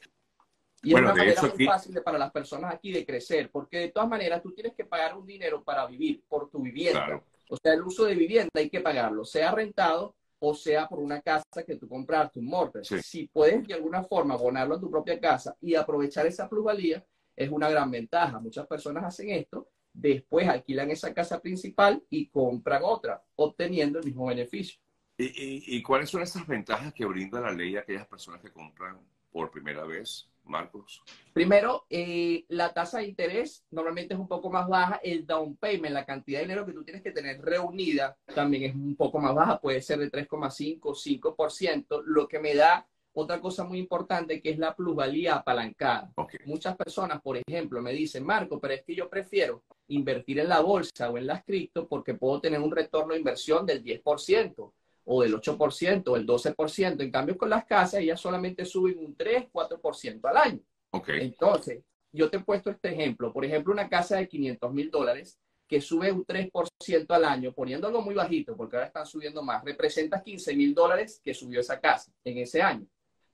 Y 0.83 0.93
es 0.95 1.01
una 1.01 1.15
manera 1.15 1.43
muy 1.43 1.67
fácil 1.67 2.03
para 2.03 2.19
las 2.19 2.31
personas 2.31 2.75
aquí 2.75 2.93
de 2.93 3.07
crecer, 3.07 3.51
porque 3.51 3.79
de 3.79 3.89
todas 3.89 4.09
maneras 4.09 4.43
tú 4.43 4.53
tienes 4.53 4.75
que 4.75 4.85
pagar 4.85 5.17
un 5.17 5.27
dinero 5.27 5.65
para 5.65 5.87
vivir 5.87 6.23
por 6.29 6.51
tu 6.51 6.61
vivienda. 6.61 7.23
O 7.49 7.57
sea, 7.57 7.73
el 7.73 7.83
uso 7.83 8.05
de 8.05 8.15
vivienda 8.15 8.51
hay 8.55 8.69
que 8.69 8.81
pagarlo, 8.81 9.25
sea 9.25 9.51
rentado 9.51 10.15
o 10.47 10.55
sea 10.55 10.87
por 10.89 10.99
una 10.99 11.21
casa 11.23 11.63
que 11.67 11.77
tú 11.77 11.89
compraste, 11.89 12.39
un 12.39 12.47
mortgage. 12.47 13.03
Si 13.03 13.27
puedes 13.29 13.67
de 13.67 13.75
alguna 13.75 14.03
forma 14.03 14.35
abonarlo 14.35 14.75
a 14.75 14.81
tu 14.81 14.91
propia 14.91 15.19
casa 15.19 15.57
y 15.61 15.75
aprovechar 15.75 16.27
esa 16.27 16.49
plusvalía, 16.49 17.05
es 17.35 17.51
una 17.51 17.71
gran 17.71 17.91
ventaja. 17.91 18.39
Muchas 18.39 18.67
personas 18.67 19.05
hacen 19.05 19.31
esto, 19.31 19.71
después 19.93 20.47
alquilan 20.49 20.91
esa 20.91 21.15
casa 21.15 21.41
principal 21.41 22.03
y 22.11 22.29
compran 22.29 22.83
otra, 22.85 23.23
obteniendo 23.37 23.99
el 23.99 24.05
mismo 24.05 24.27
beneficio. 24.27 24.79
¿Y, 25.17 25.77
y 25.77 25.83
cuáles 25.83 26.11
son 26.11 26.23
esas 26.23 26.47
ventajas 26.47 26.93
que 26.93 27.05
brinda 27.05 27.41
la 27.41 27.53
ley 27.53 27.77
a 27.77 27.81
aquellas 27.81 28.07
personas 28.07 28.41
que 28.41 28.51
compran 28.51 28.99
por 29.31 29.51
primera 29.51 29.85
vez? 29.85 30.29
Marcos? 30.47 31.03
Primero, 31.33 31.87
eh, 31.91 32.45
la 32.49 32.73
tasa 32.73 32.99
de 32.99 33.07
interés 33.07 33.65
normalmente 33.71 34.15
es 34.15 34.21
un 34.21 34.29
poco 34.29 34.51
más 34.51 34.69
baja. 34.69 35.01
El 35.03 35.27
down 35.27 35.57
payment, 35.57 35.95
la 35.95 36.05
cantidad 36.05 36.39
de 36.39 36.45
dinero 36.47 36.67
que 36.67 36.73
tú 36.73 36.85
tienes 36.85 37.03
que 37.03 37.11
tener 37.11 37.41
reunida, 37.41 38.17
también 38.35 38.65
es 38.65 38.75
un 38.75 38.95
poco 38.95 39.19
más 39.19 39.35
baja, 39.35 39.61
puede 39.61 39.81
ser 39.83 39.99
de 39.99 40.11
3,5, 40.11 40.95
5%, 40.95 42.03
lo 42.05 42.29
que 42.29 42.39
me 42.39 42.55
da 42.55 42.87
otra 43.17 43.41
cosa 43.41 43.65
muy 43.65 43.79
importante 43.79 44.43
que 44.43 44.51
es 44.51 44.59
la 44.59 44.75
plusvalía 44.75 45.37
apalancada. 45.37 46.13
Muchas 46.47 46.77
personas, 46.77 47.21
por 47.23 47.37
ejemplo, 47.37 47.81
me 47.81 47.93
dicen, 47.93 48.25
Marco, 48.25 48.59
pero 48.59 48.75
es 48.75 48.83
que 48.83 48.95
yo 48.95 49.09
prefiero 49.09 49.63
invertir 49.89 50.41
en 50.41 50.49
la 50.49 50.61
bolsa 50.61 51.11
o 51.11 51.19
en 51.19 51.29
las 51.29 51.45
cripto 51.45 51.87
porque 51.87 52.15
puedo 52.15 52.41
tener 52.41 52.61
un 52.61 52.73
retorno 52.73 53.13
de 53.13 53.21
inversión 53.21 53.65
del 53.67 53.85
10% 53.85 54.73
o 55.05 55.23
del 55.23 55.35
8% 55.35 56.03
o 56.09 56.17
el 56.17 56.27
12%. 56.27 57.01
En 57.03 57.11
cambio, 57.11 57.37
con 57.37 57.51
las 57.51 57.65
casas, 57.65 58.01
ellas 58.01 58.21
solamente 58.21 58.65
suben 58.65 58.99
un 58.99 59.15
3, 59.15 59.47
4% 59.53 60.21
al 60.25 60.37
año. 60.37 60.61
Okay. 60.91 61.23
Entonces, 61.23 61.83
yo 62.13 62.31
te 62.31 62.39
he 62.39 62.41
puesto 62.41 62.71
este 62.71 62.91
ejemplo. 62.91 63.33
Por 63.33 63.45
ejemplo, 63.45 63.73
una 63.73 63.89
casa 63.89 64.17
de 64.17 64.29
500 64.29 64.73
mil 64.73 64.91
dólares 64.91 65.39
que 65.67 65.81
sube 65.81 66.13
un 66.13 66.25
3% 66.25 67.07
al 67.11 67.25
año, 67.25 67.53
poniéndolo 67.53 68.01
muy 68.03 68.15
bajito, 68.15 68.57
porque 68.57 68.77
ahora 68.77 68.87
están 68.87 69.07
subiendo 69.07 69.43
más, 69.43 69.65
representa 69.65 70.23
15 70.23 70.55
mil 70.55 70.75
dólares 70.75 71.21
que 71.25 71.35
subió 71.35 71.61
esa 71.61 71.81
casa 71.81 72.13
en 72.23 72.39
ese 72.39 72.63
año. 72.63 72.87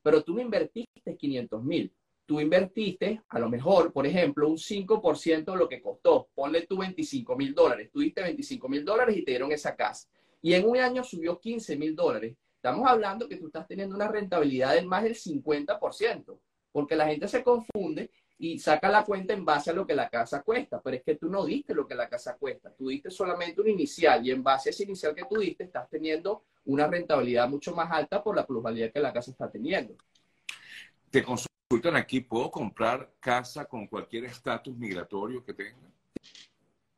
Pero 0.03 0.23
tú 0.23 0.35
no 0.35 0.41
invertiste 0.41 1.17
500 1.17 1.63
mil. 1.63 1.93
Tú 2.25 2.41
invertiste, 2.41 3.23
a 3.29 3.41
lo 3.41 3.49
mejor, 3.49 3.93
por 3.93 4.07
ejemplo, 4.07 4.49
un 4.49 4.57
5% 4.57 5.53
de 5.53 5.59
lo 5.59 5.69
que 5.69 5.83
costó. 5.83 6.29
Ponle 6.33 6.65
tú 6.67 6.79
25 6.79 7.37
mil 7.37 7.53
dólares. 7.53 7.91
Tú 7.93 7.99
diste 7.99 8.23
25 8.23 8.69
mil 8.69 8.85
dólares 8.85 9.17
y 9.17 9.25
te 9.25 9.33
dieron 9.33 9.51
esa 9.51 9.75
casa 9.75 10.09
y 10.43 10.55
en 10.55 10.69
un 10.69 10.77
año 10.79 11.05
subió 11.05 11.39
15 11.39 11.77
mil 11.77 11.95
dólares. 11.95 12.37
Estamos 12.57 12.89
hablando 12.89 13.29
que 13.29 13.37
tú 13.37 13.47
estás 13.47 13.67
teniendo 13.67 13.97
una 13.97 14.09
rentabilidad 14.09 14.75
del 14.75 14.87
más 14.87 15.03
del 15.03 15.15
50%, 15.15 16.39
porque 16.73 16.97
la 16.97 17.07
gente 17.07 17.27
se 17.29 17.43
confunde 17.43 18.11
y 18.39 18.59
saca 18.59 18.89
la 18.89 19.05
cuenta 19.05 19.35
en 19.35 19.45
base 19.45 19.71
a 19.71 19.75
lo 19.75 19.87
que 19.87 19.95
la 19.95 20.09
casa 20.09 20.43
cuesta, 20.43 20.81
pero 20.81 20.97
es 20.97 21.03
que 21.03 21.17
tú 21.17 21.29
no 21.29 21.45
diste 21.45 21.75
lo 21.75 21.87
que 21.87 21.95
la 21.95 22.09
casa 22.09 22.37
cuesta, 22.37 22.73
tú 22.75 22.89
diste 22.89 23.11
solamente 23.11 23.61
un 23.61 23.69
inicial 23.69 24.27
y 24.27 24.31
en 24.31 24.43
base 24.43 24.69
a 24.69 24.71
ese 24.71 24.85
inicial 24.85 25.15
que 25.15 25.25
tú 25.29 25.39
diste 25.39 25.65
estás 25.65 25.89
teniendo 25.91 26.45
una 26.65 26.87
rentabilidad 26.87 27.49
mucho 27.49 27.75
más 27.75 27.91
alta 27.91 28.23
por 28.23 28.35
la 28.35 28.47
plusvalía 28.47 28.91
que 28.91 29.01
la 29.01 29.13
casa 29.13 29.31
está 29.31 29.51
teniendo. 29.51 29.95
Te 31.11 31.23
consultan 31.23 31.97
aquí, 31.97 32.21
¿puedo 32.21 32.51
comprar 32.51 33.13
casa 33.21 33.67
con 33.67 33.87
cualquier 33.87 34.25
estatus 34.25 34.75
migratorio 34.77 35.45
que 35.45 35.53
tenga? 35.53 35.90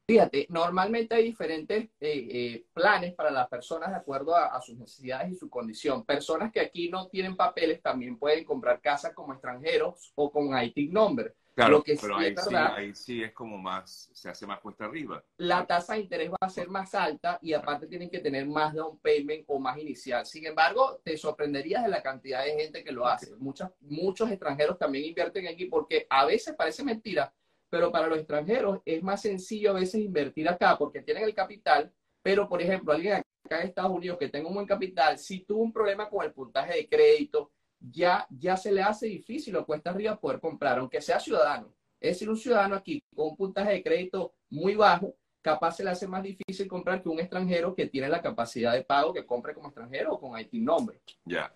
Fíjate, 0.06 0.46
normalmente 0.50 1.14
hay 1.14 1.24
diferentes 1.24 1.84
eh, 1.84 1.90
eh, 2.00 2.66
planes 2.72 3.14
para 3.14 3.30
las 3.30 3.48
personas 3.48 3.90
de 3.90 3.96
acuerdo 3.96 4.34
a, 4.34 4.60
sus 4.60 4.76
necesidades 4.76 5.32
y 5.32 5.36
su 5.36 5.48
condición. 5.48 6.04
Personas 6.04 6.50
que 6.50 6.60
aquí 6.60 6.88
no 6.88 7.08
tienen 7.08 7.36
papeles 7.36 7.80
también 7.80 8.18
pueden 8.18 8.44
comprar 8.44 8.80
casas 8.80 9.14
como 9.14 9.32
extranjeros 9.32 10.12
o 10.16 10.30
con 10.30 10.50
IT 10.60 10.90
number. 10.90 11.34
Claro, 11.54 11.84
pero 11.84 12.16
ahí, 12.16 12.34
sí, 12.34 12.54
ahí, 12.54 12.94
sí, 12.94 13.22
es 13.22 13.32
como 13.32 13.58
más, 13.58 14.08
se 14.14 14.30
hace 14.30 14.46
más 14.46 14.58
cuesta 14.60 14.86
arriba. 14.86 15.22
La 15.36 15.66
tasa 15.66 15.94
de 15.94 16.00
interés 16.00 16.30
va 16.30 16.38
a 16.40 16.48
ser 16.48 16.68
más 16.68 16.94
alta 16.94 17.38
y 17.42 17.52
aparte 17.52 17.86
tienen 17.86 18.08
que 18.08 18.20
tener 18.20 18.46
más 18.46 18.72
down 18.72 18.98
payment 18.98 19.44
o 19.48 19.58
más 19.58 19.76
inicial. 19.76 20.24
Sin 20.24 20.46
embargo, 20.46 21.00
te 21.04 21.16
sorprenderías 21.18 21.82
de 21.82 21.90
la 21.90 22.02
cantidad 22.02 22.42
de 22.42 22.54
gente 22.54 22.82
que 22.82 22.90
lo 22.90 23.06
hace. 23.06 23.36
Muchas, 23.36 23.70
muchos 23.80 24.30
extranjeros 24.30 24.78
también 24.78 25.04
invierten 25.04 25.46
aquí 25.46 25.66
porque 25.66 26.06
a 26.08 26.24
veces 26.24 26.54
parece 26.56 26.82
mentira, 26.84 27.32
pero 27.72 27.90
para 27.90 28.06
los 28.06 28.18
extranjeros 28.18 28.80
es 28.84 29.02
más 29.02 29.22
sencillo 29.22 29.70
a 29.70 29.80
veces 29.80 30.02
invertir 30.02 30.46
acá 30.46 30.76
porque 30.76 31.00
tienen 31.00 31.24
el 31.24 31.34
capital, 31.34 31.90
pero 32.20 32.46
por 32.46 32.60
ejemplo, 32.60 32.92
alguien 32.92 33.22
acá 33.42 33.62
en 33.62 33.68
Estados 33.68 33.92
Unidos 33.92 34.18
que 34.18 34.28
tenga 34.28 34.46
un 34.46 34.54
buen 34.56 34.66
capital, 34.66 35.16
si 35.16 35.40
tuvo 35.40 35.62
un 35.62 35.72
problema 35.72 36.10
con 36.10 36.22
el 36.22 36.34
puntaje 36.34 36.74
de 36.74 36.86
crédito, 36.86 37.50
ya, 37.80 38.26
ya 38.28 38.58
se 38.58 38.72
le 38.72 38.82
hace 38.82 39.06
difícil 39.06 39.56
o 39.56 39.64
cuesta 39.64 39.88
arriba 39.88 40.20
poder 40.20 40.38
comprar, 40.38 40.80
aunque 40.80 41.00
sea 41.00 41.18
ciudadano. 41.18 41.74
Es 41.98 42.16
decir, 42.16 42.28
un 42.28 42.36
ciudadano 42.36 42.74
aquí 42.74 43.02
con 43.16 43.28
un 43.28 43.36
puntaje 43.38 43.72
de 43.72 43.82
crédito 43.82 44.34
muy 44.50 44.74
bajo, 44.74 45.14
capaz 45.40 45.76
se 45.76 45.84
le 45.84 45.88
hace 45.88 46.06
más 46.06 46.22
difícil 46.22 46.68
comprar 46.68 47.02
que 47.02 47.08
un 47.08 47.20
extranjero 47.20 47.74
que 47.74 47.86
tiene 47.86 48.10
la 48.10 48.20
capacidad 48.20 48.74
de 48.74 48.84
pago 48.84 49.14
que 49.14 49.24
compre 49.24 49.54
como 49.54 49.68
extranjero 49.68 50.12
o 50.12 50.20
con 50.20 50.38
IT 50.38 50.52
nombre. 50.52 51.00
Ya. 51.24 51.50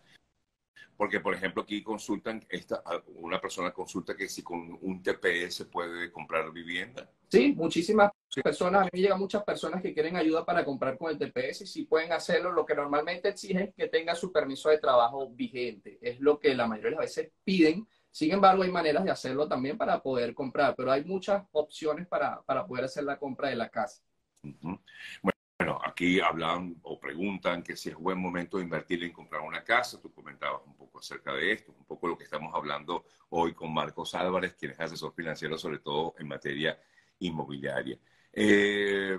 Porque, 0.97 1.21
por 1.21 1.35
ejemplo, 1.35 1.63
aquí 1.63 1.83
consultan, 1.83 2.45
esta, 2.49 2.83
una 3.17 3.41
persona 3.41 3.71
consulta 3.71 4.17
que 4.17 4.29
si 4.29 4.43
con 4.43 4.79
un 4.81 5.03
TPS 5.03 5.67
puede 5.67 6.11
comprar 6.11 6.51
vivienda. 6.51 7.11
Sí, 7.29 7.53
muchísimas 7.53 8.13
personas, 8.43 8.83
a 8.83 8.85
mí 8.85 8.91
me 8.93 9.01
llegan 9.01 9.19
muchas 9.19 9.43
personas 9.45 9.83
que 9.83 9.93
quieren 9.93 10.17
ayuda 10.17 10.45
para 10.45 10.65
comprar 10.65 10.97
con 10.97 11.11
el 11.11 11.19
TPS 11.19 11.63
y 11.63 11.67
si 11.67 11.85
pueden 11.85 12.13
hacerlo, 12.13 12.53
lo 12.53 12.65
que 12.65 12.75
normalmente 12.75 13.29
exigen 13.29 13.63
es 13.69 13.75
que 13.75 13.89
tenga 13.89 14.15
su 14.15 14.33
permiso 14.33 14.71
de 14.71 14.79
trabajo 14.79 15.29
vigente. 15.31 15.99
Es 16.01 16.21
lo 16.21 16.39
que 16.39 16.55
la 16.55 16.67
mayoría 16.67 16.91
de 16.91 16.97
las 16.97 17.17
veces 17.17 17.33
piden. 17.45 17.87
Sin 18.11 18.33
embargo, 18.33 18.63
hay 18.63 18.71
maneras 18.71 19.05
de 19.05 19.11
hacerlo 19.11 19.47
también 19.49 19.77
para 19.77 20.03
poder 20.03 20.35
comprar, 20.35 20.75
pero 20.77 20.91
hay 20.91 21.05
muchas 21.05 21.45
opciones 21.53 22.07
para, 22.07 22.41
para 22.43 22.67
poder 22.67 22.85
hacer 22.85 23.05
la 23.05 23.19
compra 23.19 23.51
de 23.51 23.57
la 23.57 23.69
casa. 23.69 24.03
Bueno, 24.43 25.36
bueno, 25.59 25.81
aquí 25.83 26.21
hablan 26.21 26.77
o 26.83 27.01
preguntan 27.01 27.63
que 27.63 27.77
si 27.77 27.89
es 27.89 27.97
buen 27.97 28.19
momento 28.19 28.59
de 28.59 28.65
invertir 28.65 29.03
en 29.05 29.13
comprar 29.13 29.41
una 29.41 29.65
casa. 29.65 30.01
Tú 30.01 30.13
comentabas 30.13 30.61
un 30.67 30.77
poco 30.77 30.99
acerca 30.99 31.33
de 31.33 31.53
esto, 31.53 31.73
un 31.77 31.85
poco 31.87 32.09
lo 32.09 32.19
que 32.19 32.25
estamos 32.25 32.55
hablando 32.55 33.07
hoy 33.31 33.55
con 33.55 33.73
Marcos 33.73 34.15
Álvarez, 34.15 34.55
quien 34.55 34.73
es 34.73 34.81
asesor 34.81 35.15
financiero, 35.15 35.57
sobre 35.57 35.79
todo 35.79 36.15
en 36.19 36.29
materia 36.29 36.79
inmobiliaria. 37.21 37.99
Eh, 38.33 39.19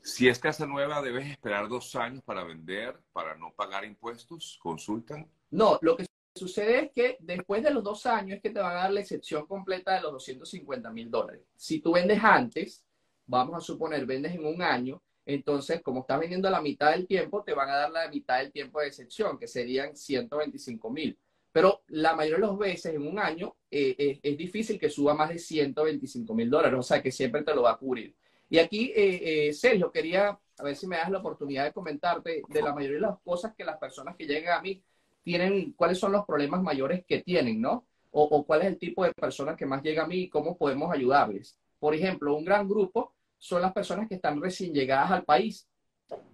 si 0.00 0.28
es 0.28 0.38
casa 0.38 0.66
nueva, 0.66 1.02
¿debes 1.02 1.26
esperar 1.30 1.68
dos 1.68 1.94
años 1.94 2.22
para 2.24 2.42
vender, 2.44 2.98
para 3.12 3.36
no 3.36 3.52
pagar 3.52 3.84
impuestos? 3.84 4.58
¿Consultan? 4.62 5.30
No, 5.50 5.78
lo 5.82 5.94
que 5.94 6.06
sucede 6.34 6.84
es 6.84 6.92
que 6.92 7.16
después 7.20 7.62
de 7.62 7.70
los 7.70 7.84
dos 7.84 8.06
años 8.06 8.36
es 8.36 8.42
que 8.42 8.50
te 8.50 8.60
van 8.60 8.72
a 8.72 8.80
dar 8.80 8.92
la 8.92 9.00
excepción 9.00 9.46
completa 9.46 9.94
de 9.94 10.00
los 10.00 10.12
250 10.12 10.90
mil 10.90 11.10
dólares. 11.10 11.42
Si 11.54 11.80
tú 11.80 11.92
vendes 11.92 12.24
antes, 12.24 12.86
vamos 13.26 13.56
a 13.56 13.60
suponer, 13.60 14.06
vendes 14.06 14.34
en 14.34 14.46
un 14.46 14.62
año, 14.62 15.02
entonces, 15.28 15.82
como 15.82 16.00
estás 16.00 16.18
vendiendo 16.18 16.48
la 16.48 16.62
mitad 16.62 16.92
del 16.92 17.06
tiempo, 17.06 17.42
te 17.42 17.52
van 17.52 17.68
a 17.68 17.76
dar 17.76 17.90
la 17.90 18.08
mitad 18.08 18.38
del 18.38 18.50
tiempo 18.50 18.80
de 18.80 18.86
excepción, 18.86 19.38
que 19.38 19.46
serían 19.46 19.94
125 19.94 20.88
mil. 20.88 21.18
Pero 21.52 21.82
la 21.88 22.16
mayoría 22.16 22.46
de 22.46 22.50
las 22.50 22.58
veces 22.58 22.94
en 22.94 23.06
un 23.06 23.18
año 23.18 23.54
eh, 23.70 23.94
eh, 23.98 24.20
es 24.22 24.38
difícil 24.38 24.78
que 24.80 24.88
suba 24.88 25.12
más 25.12 25.28
de 25.28 25.38
125 25.38 26.34
mil 26.34 26.48
dólares, 26.48 26.78
o 26.80 26.82
sea 26.82 27.02
que 27.02 27.12
siempre 27.12 27.42
te 27.42 27.54
lo 27.54 27.60
va 27.60 27.72
a 27.72 27.76
cubrir. 27.76 28.14
Y 28.48 28.58
aquí, 28.58 28.90
eh, 28.96 29.52
Sergio, 29.52 29.92
quería 29.92 30.40
a 30.58 30.62
ver 30.62 30.74
si 30.74 30.86
me 30.86 30.96
das 30.96 31.10
la 31.10 31.18
oportunidad 31.18 31.64
de 31.64 31.72
comentarte 31.72 32.42
de 32.48 32.62
la 32.62 32.74
mayoría 32.74 32.96
de 32.96 33.02
las 33.02 33.18
cosas 33.20 33.54
que 33.54 33.64
las 33.66 33.76
personas 33.76 34.16
que 34.16 34.26
llegan 34.26 34.58
a 34.58 34.62
mí 34.62 34.82
tienen, 35.22 35.72
cuáles 35.74 35.98
son 35.98 36.12
los 36.12 36.24
problemas 36.24 36.62
mayores 36.62 37.04
que 37.06 37.20
tienen, 37.20 37.60
¿no? 37.60 37.86
O, 38.12 38.22
o 38.22 38.46
cuál 38.46 38.62
es 38.62 38.68
el 38.68 38.78
tipo 38.78 39.04
de 39.04 39.12
personas 39.12 39.58
que 39.58 39.66
más 39.66 39.82
llega 39.82 40.04
a 40.04 40.06
mí 40.06 40.20
y 40.20 40.28
cómo 40.30 40.56
podemos 40.56 40.90
ayudarles. 40.90 41.58
Por 41.78 41.94
ejemplo, 41.94 42.34
un 42.34 42.46
gran 42.46 42.66
grupo 42.66 43.12
son 43.38 43.62
las 43.62 43.72
personas 43.72 44.08
que 44.08 44.16
están 44.16 44.40
recién 44.40 44.72
llegadas 44.72 45.10
al 45.10 45.24
país 45.24 45.66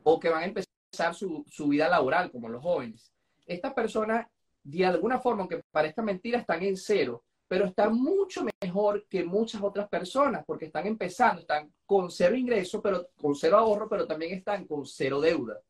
o 0.03 0.19
que 0.19 0.31
van 0.31 0.43
a 0.43 0.47
empezar 0.47 1.15
su, 1.15 1.45
vida 1.69 1.89
laboral, 1.89 2.31
como 2.31 2.49
los 2.49 2.63
jóvenes. 2.63 3.13
Estas 3.47 3.75
personas, 3.75 4.27
de 4.63 4.87
alguna 4.87 5.19
forma, 5.19 5.43
aunque 5.43 5.63
parezca 5.71 6.03
mentira, 6.03 6.39
están 6.39 6.63
en 6.63 6.77
cero, 6.77 7.25
pero 7.47 7.67
están 7.67 7.95
mucho 7.95 8.45
mejor 8.63 9.07
que 9.09 9.25
muchas 9.25 9.63
otras 9.63 9.89
personas 9.89 10.45
porque 10.47 10.67
están 10.67 10.87
empezando, 10.87 11.43
están 11.43 11.73
con 11.85 12.11
cero 12.11 12.35
ingreso, 12.35 12.81
pero 12.81 13.09
con 13.21 13.35
cero 13.35 13.59
ahorro, 13.59 13.89
pero 13.89 14.07
también 14.07 14.33
están 14.33 14.67
con 14.67 14.87
cero 14.87 15.21
deuda. 15.21 15.61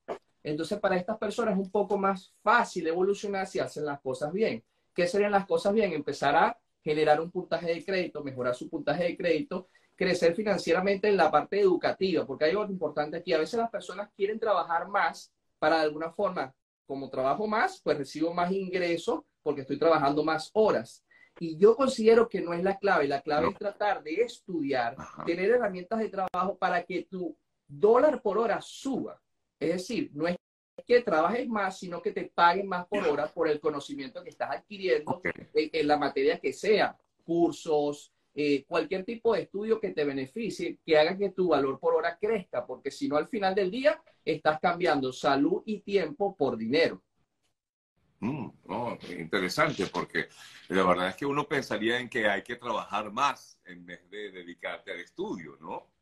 Entonces, 0.43 0.79
para 0.79 0.97
estas 0.97 1.19
personas 1.19 1.55
es 1.55 1.61
un 1.61 1.71
poco 1.71 1.97
más 1.99 2.33
fácil 2.43 2.87
evolucionar 2.87 3.47
si 3.47 3.59
hacen 3.59 3.87
las 3.87 4.01
cosas 4.01 4.33
bien. 4.33 4.63
¿Qué 4.95 5.07
serían 5.09 5.33
las 5.33 5.47
cosas 5.47 5.73
bien? 5.73 5.93
Empezar 5.93 6.37
a 6.37 6.59
generar 6.83 7.21
un 7.21 7.31
puntaje 7.31 7.67
de 7.67 7.85
crédito, 7.85 8.23
mejorar 8.23 8.55
su 8.55 8.69
puntaje 8.69 9.05
de 9.05 9.17
crédito 9.17 9.69
crecer 9.97 10.35
financieramente 10.35 11.09
en 11.09 11.17
la 11.17 11.31
parte 11.31 11.61
educativa, 11.61 12.27
porque 12.27 12.47
hay 12.47 12.51
algo 12.51 12.65
importante 12.67 13.19
aquí. 13.19 13.33
A 13.33 13.39
veces 13.39 13.59
las 13.59 13.71
personas 13.71 14.11
quieren 14.17 14.39
trabajar 14.39 14.89
más 14.89 15.33
para 15.59 15.79
de 15.79 15.83
alguna 15.85 16.13
forma, 16.13 16.55
como 16.87 17.09
trabajo 17.09 17.47
más, 17.47 17.81
pues 17.83 17.97
recibo 17.97 18.35
más 18.35 18.53
ingresos 18.53 19.21
porque 19.43 19.63
estoy 19.63 19.79
trabajando 19.79 20.25
más 20.25 20.51
horas. 20.55 21.05
Y 21.39 21.57
yo 21.57 21.77
considero 21.77 22.29
que 22.29 22.41
no 22.41 22.53
es 22.53 22.63
la 22.63 22.79
clave. 22.79 23.09
La 23.09 23.21
clave 23.21 23.49
es 23.49 23.59
tratar 23.59 24.03
de 24.03 24.15
estudiar, 24.15 24.97
tener 25.27 25.51
herramientas 25.51 25.99
de 25.99 26.09
trabajo 26.09 26.57
para 26.59 26.85
que 26.85 27.05
tu 27.05 27.37
dólar 27.67 28.23
por 28.23 28.39
hora 28.39 28.61
suba. 28.61 29.21
Es 29.59 29.71
decir, 29.71 30.11
no 30.15 30.29
es 30.29 30.37
que 30.87 31.01
trabajes 31.03 31.49
más, 31.49 31.79
sino 31.79 32.03
que 32.03 32.13
te 32.13 32.31
paguen 32.35 32.69
más 32.69 32.87
por 32.87 33.07
hora 33.07 33.27
por 33.27 33.49
el 33.49 33.61
conocimiento 33.61 34.23
que 34.23 34.31
estás 34.31 34.51
adquiriendo 34.51 35.21
en, 35.55 35.89
la 35.89 35.97
materia 35.97 36.39
que 36.39 36.53
sea, 36.53 36.97
cursos, 37.25 38.13
eh, 38.35 38.65
cualquier 38.67 39.05
tipo 39.05 39.35
de 39.35 39.43
estudio 39.43 39.81
que 39.81 39.91
te 39.91 40.05
beneficie, 40.05 40.79
que 40.85 40.99
haga 40.99 41.17
que 41.17 41.31
tu 41.31 41.49
valor 41.49 41.79
por 41.79 41.95
hora 41.95 42.19
crezca, 42.21 42.67
porque 42.67 42.91
si 42.91 43.09
no 43.09 43.17
al 43.17 43.29
final 43.29 43.55
del 43.55 43.71
día 43.71 44.01
estás 44.25 44.59
cambiando 44.61 45.13
salud 45.13 45.63
y 45.67 45.81
tiempo 45.81 46.35
por 46.37 46.57
dinero. 46.57 47.03
Mm, 48.21 48.49
interesante, 49.19 49.87
porque 49.87 50.29
la 50.69 50.83
verdad 50.85 51.11
es 51.11 51.17
que 51.17 51.27
uno 51.27 51.47
pensaría 51.47 52.01
en 52.01 52.09
que 52.09 52.27
hay 52.27 52.43
que 52.43 52.57
trabajar 52.57 53.13
más 53.13 53.61
en 53.67 53.85
vez 53.85 54.09
de 54.11 54.31
dedicarte 54.31 54.93
al 54.93 55.01
estudio, 55.01 55.57
¿no? 55.61 55.94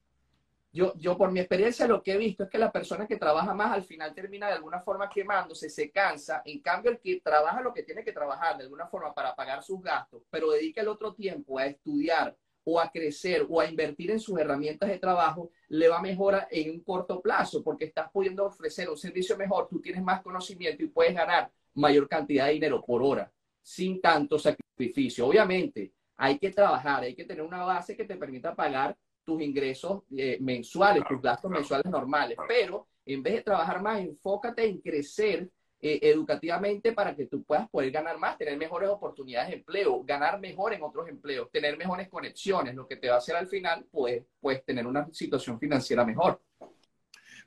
Yo, 0.75 0.95
yo 0.97 1.19
por 1.19 1.31
mi 1.31 1.41
experiencia 1.41 1.87
lo 1.87 2.03
que 2.03 2.15
he 2.15 2.17
visto 2.17 2.45
es 2.45 2.51
que 2.51 2.57
la 2.57 2.73
persona 2.73 3.07
que 3.07 3.19
trabaja 3.19 3.53
más 3.53 3.73
al 3.73 3.85
final 3.85 4.15
termina 4.15 4.47
de 4.47 4.55
alguna 4.55 4.81
forma 4.81 5.11
quemándose, 5.11 5.69
se 5.69 5.91
cansa. 5.91 6.41
En 6.47 6.61
cambio, 6.61 6.91
el 6.91 6.99
que 6.99 7.21
trabaja 7.21 7.61
lo 7.61 7.75
que 7.75 7.83
tiene 7.83 8.03
que 8.03 8.13
trabajar 8.13 8.57
de 8.57 8.65
alguna 8.65 8.87
forma 8.87 9.13
para 9.13 9.35
pagar 9.35 9.63
sus 9.63 9.83
gastos, 9.83 10.23
pero 10.31 10.51
dedica 10.51 10.81
el 10.81 10.89
otro 10.89 11.15
tiempo 11.15 11.59
a 11.59 11.67
estudiar 11.67 12.35
o 12.65 12.81
a 12.81 12.91
crecer 12.91 13.47
o 13.49 13.61
a 13.61 13.67
invertir 13.67 14.11
en 14.13 14.21
sus 14.21 14.39
herramientas 14.39 14.89
de 14.89 14.99
trabajo, 14.99 15.51
le 15.69 15.89
va 15.89 16.01
mejor 16.01 16.47
en 16.51 16.71
un 16.71 16.81
corto 16.81 17.21
plazo 17.21 17.63
porque 17.63 17.87
estás 17.87 18.11
pudiendo 18.11 18.47
ofrecer 18.47 18.89
un 18.89 18.97
servicio 18.97 19.37
mejor, 19.37 19.69
tú 19.69 19.81
tienes 19.81 20.03
más 20.03 20.23
conocimiento 20.23 20.83
y 20.83 20.89
puedes 20.89 21.15
ganar 21.15 21.51
mayor 21.75 22.09
cantidad 22.09 22.47
de 22.47 22.53
dinero 22.53 22.83
por 22.83 23.03
hora 23.03 23.31
sin 23.61 24.01
tanto 24.01 24.39
sacrificio. 24.39 25.27
Obviamente, 25.27 25.93
hay 26.17 26.39
que 26.39 26.51
trabajar, 26.51 27.03
hay 27.03 27.15
que 27.15 27.25
tener 27.25 27.43
una 27.43 27.65
base 27.65 27.97
que 27.97 28.05
te 28.05 28.17
permita 28.17 28.55
pagar 28.55 28.97
tus 29.25 29.41
ingresos 29.43 30.03
eh, 30.17 30.39
mensuales, 30.41 31.05
tus 31.09 31.21
gastos 31.21 31.51
mensuales 31.51 31.91
normales. 31.91 32.37
Pero 32.49 32.89
en 33.05 33.23
vez 33.23 33.35
de 33.35 33.43
trabajar 33.43 33.83
más, 33.83 34.01
enfócate 34.01 34.65
en 34.65 34.81
crecer 34.81 35.49
eh, 35.85 35.99
educativamente 36.03 36.93
para 36.93 37.17
que 37.17 37.27
tú 37.27 37.43
puedas 37.43 37.69
poder 37.69 37.91
ganar 37.91 38.17
más, 38.17 38.39
tener 38.39 38.57
mejores 38.57 38.89
oportunidades 38.89 39.51
de 39.51 39.57
empleo, 39.57 40.05
ganar 40.05 40.39
mejor 40.39 40.73
en 40.73 40.83
otros 40.83 41.09
empleos, 41.09 41.51
tener 41.51 41.77
mejores 41.77 42.09
conexiones, 42.09 42.75
lo 42.75 42.87
que 42.87 42.97
te 42.97 43.09
va 43.09 43.17
a 43.17 43.19
hacer 43.19 43.35
al 43.35 43.49
final, 43.49 43.85
pues, 43.91 44.25
pues 44.41 44.65
tener 44.65 44.87
una 44.87 45.13
situación 45.13 45.59
financiera 45.59 46.05
mejor. 46.05 46.41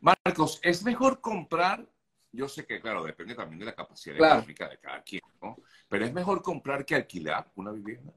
Marcos, 0.02 0.60
¿es 0.62 0.84
mejor 0.84 1.22
comprar? 1.22 1.88
Yo 2.30 2.50
sé 2.50 2.66
que, 2.66 2.82
claro, 2.82 3.06
depende 3.06 3.36
también 3.36 3.60
de 3.60 3.68
la 3.68 3.74
capacidad 3.74 4.18
económica 4.18 4.68
de 4.68 4.80
cada 4.80 5.02
quien, 5.02 5.22
¿no? 5.42 5.56
Pero 5.88 6.06
es 6.06 6.14
mejor 6.14 6.42
comprar 6.42 6.86
que 6.86 6.96
alquilar 6.96 7.50
una 7.56 7.72
vivienda. 7.72 8.14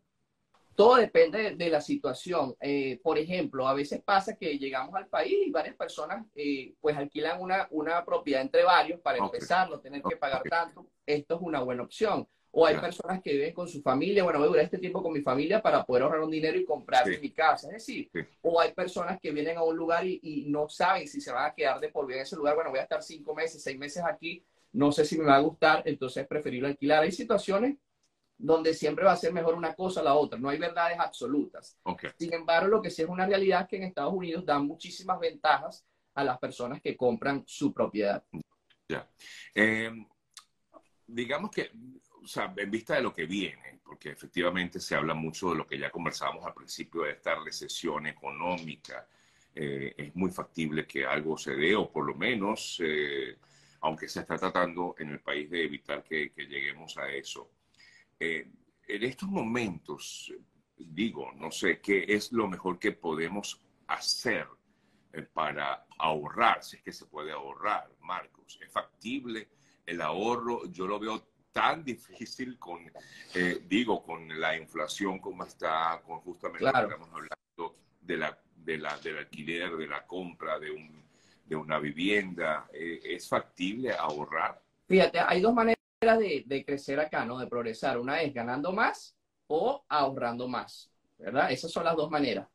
Todo 0.78 0.94
depende 0.94 1.56
de 1.56 1.70
la 1.70 1.80
situación. 1.80 2.54
Eh, 2.60 3.00
por 3.02 3.18
ejemplo, 3.18 3.66
a 3.66 3.74
veces 3.74 4.00
pasa 4.00 4.36
que 4.36 4.58
llegamos 4.58 4.94
al 4.94 5.08
país 5.08 5.34
y 5.44 5.50
varias 5.50 5.74
personas 5.74 6.24
eh, 6.36 6.72
pues 6.80 6.96
alquilan 6.96 7.42
una, 7.42 7.66
una 7.72 8.04
propiedad 8.04 8.42
entre 8.42 8.62
varios 8.62 9.00
para 9.00 9.18
empezar, 9.18 9.68
no 9.68 9.80
tener 9.80 10.00
que 10.08 10.14
pagar 10.14 10.40
tanto. 10.48 10.86
Esto 11.04 11.34
es 11.34 11.40
una 11.42 11.62
buena 11.62 11.82
opción. 11.82 12.28
O 12.52 12.64
hay 12.64 12.76
personas 12.76 13.20
que 13.20 13.32
viven 13.32 13.52
con 13.54 13.66
su 13.66 13.82
familia, 13.82 14.22
bueno, 14.22 14.38
voy 14.38 14.46
a 14.46 14.50
durar 14.50 14.64
este 14.66 14.78
tiempo 14.78 15.02
con 15.02 15.12
mi 15.12 15.20
familia 15.20 15.60
para 15.60 15.84
poder 15.84 16.04
ahorrar 16.04 16.20
un 16.20 16.30
dinero 16.30 16.56
y 16.56 16.64
comprar 16.64 17.08
mi 17.08 17.32
casa. 17.32 17.66
Es 17.66 17.84
decir, 17.84 18.08
o 18.42 18.60
hay 18.60 18.72
personas 18.72 19.18
que 19.20 19.32
vienen 19.32 19.56
a 19.56 19.64
un 19.64 19.76
lugar 19.76 20.06
y, 20.06 20.20
y, 20.22 20.48
no 20.48 20.68
saben 20.68 21.08
si 21.08 21.20
se 21.20 21.32
van 21.32 21.46
a 21.46 21.54
quedar 21.54 21.80
de 21.80 21.88
por 21.88 22.06
vida 22.06 22.18
en 22.18 22.22
ese 22.22 22.36
lugar. 22.36 22.54
Bueno, 22.54 22.70
voy 22.70 22.78
a 22.78 22.84
estar 22.84 23.02
cinco 23.02 23.34
meses, 23.34 23.60
seis 23.60 23.76
meses 23.76 24.04
aquí, 24.08 24.44
no 24.72 24.92
sé 24.92 25.04
si 25.04 25.18
me 25.18 25.24
va 25.24 25.34
a 25.34 25.40
gustar, 25.40 25.82
entonces 25.86 26.22
es 26.22 26.28
preferible 26.28 26.68
alquilar. 26.68 27.02
Hay 27.02 27.10
situaciones 27.10 27.78
donde 28.38 28.72
siempre 28.72 29.04
va 29.04 29.12
a 29.12 29.16
ser 29.16 29.32
mejor 29.32 29.54
una 29.54 29.74
cosa 29.74 30.00
o 30.00 30.04
la 30.04 30.14
otra. 30.14 30.38
No 30.38 30.48
hay 30.48 30.58
verdades 30.58 30.98
absolutas. 30.98 31.76
Sin 32.16 32.32
embargo, 32.32 32.68
lo 32.68 32.80
que 32.80 32.90
sí 32.90 33.02
es 33.02 33.08
una 33.08 33.26
realidad 33.26 33.62
es 33.62 33.68
que 33.68 33.76
en 33.76 33.82
Estados 33.82 34.14
Unidos 34.14 34.46
dan 34.46 34.64
muchísimas 34.64 35.18
ventajas 35.18 35.84
a 36.14 36.22
las 36.22 36.38
personas 36.38 36.80
que 36.80 36.96
compran 36.96 37.42
su 37.46 37.74
propiedad. 37.74 38.24
Ya. 38.88 39.08
Em, 39.52 40.06
digamos 41.04 41.50
que, 41.50 41.72
o 42.22 42.26
sea, 42.26 42.54
en 42.56 42.70
vista 42.70 42.94
de 42.94 43.02
lo 43.02 43.12
que 43.12 43.26
viene, 43.26 43.80
porque 43.84 44.10
efectivamente 44.10 44.78
se 44.78 44.94
habla 44.94 45.14
mucho 45.14 45.50
de 45.50 45.56
lo 45.56 45.66
que 45.66 45.78
ya 45.78 45.90
conversábamos 45.90 46.46
al 46.46 46.54
principio 46.54 47.02
de 47.02 47.12
esta 47.12 47.34
recesión 47.34 48.06
económica, 48.06 49.08
eh, 49.52 49.94
es 49.96 50.14
muy 50.14 50.30
factible 50.30 50.86
que 50.86 51.04
algo 51.04 51.36
se 51.36 51.56
dé, 51.56 51.74
o 51.74 51.90
por 51.90 52.06
lo 52.06 52.14
menos, 52.14 52.80
eh, 52.84 53.36
aunque 53.80 54.08
se 54.08 54.20
está 54.20 54.36
tratando 54.36 54.94
en 54.98 55.10
el 55.10 55.20
país 55.20 55.50
de 55.50 55.64
evitar 55.64 56.04
que 56.04 56.32
lleguemos 56.36 56.96
a 56.98 57.10
eso. 57.10 57.50
Eh, 58.20 58.50
en 58.88 59.02
estos 59.04 59.28
momentos, 59.28 60.32
digo, 60.76 61.32
no 61.36 61.50
sé 61.50 61.80
qué 61.80 62.04
es 62.08 62.32
lo 62.32 62.48
mejor 62.48 62.78
que 62.78 62.92
podemos 62.92 63.60
hacer 63.86 64.46
eh, 65.12 65.22
para 65.22 65.86
ahorrar, 65.98 66.64
si 66.64 66.76
es 66.76 66.82
que 66.82 66.92
se 66.92 67.06
puede 67.06 67.32
ahorrar, 67.32 67.88
Marcos. 68.00 68.58
¿Es 68.60 68.72
factible 68.72 69.48
el 69.86 70.00
ahorro? 70.00 70.66
Yo 70.66 70.86
lo 70.86 70.98
veo 70.98 71.28
tan 71.52 71.84
difícil 71.84 72.58
con, 72.58 72.90
eh, 73.34 73.62
digo, 73.66 74.02
con 74.02 74.40
la 74.40 74.56
inflación 74.56 75.18
como 75.18 75.44
está, 75.44 76.02
con 76.04 76.20
justamente 76.20 76.64
que 76.64 76.78
estamos 76.80 77.08
hablando 77.12 77.76
de 78.00 78.16
la, 78.16 78.42
de 78.56 78.78
la, 78.78 78.98
del 78.98 79.18
alquiler, 79.18 79.76
de 79.76 79.86
la 79.86 80.06
compra 80.06 80.58
de, 80.58 80.70
un, 80.70 81.04
de 81.44 81.56
una 81.56 81.78
vivienda. 81.78 82.68
¿Es 82.72 83.28
factible 83.28 83.92
ahorrar? 83.92 84.62
Fíjate, 84.86 85.20
hay 85.20 85.40
dos 85.40 85.54
maneras 85.54 85.77
de, 86.00 86.64
crecer 86.64 87.00
acá, 87.00 87.24
¿no? 87.24 87.38
De 87.38 87.46
progresar. 87.46 87.98
Una 87.98 88.22
es 88.22 88.32
ganando 88.32 88.72
más 88.72 89.16
o 89.48 89.84
ahorrando 89.88 90.46
más, 90.46 90.90
¿verdad? 91.18 91.50
Esas 91.50 91.72
son 91.72 91.84
las 91.84 91.96
dos 91.96 92.10
maneras. 92.10 92.46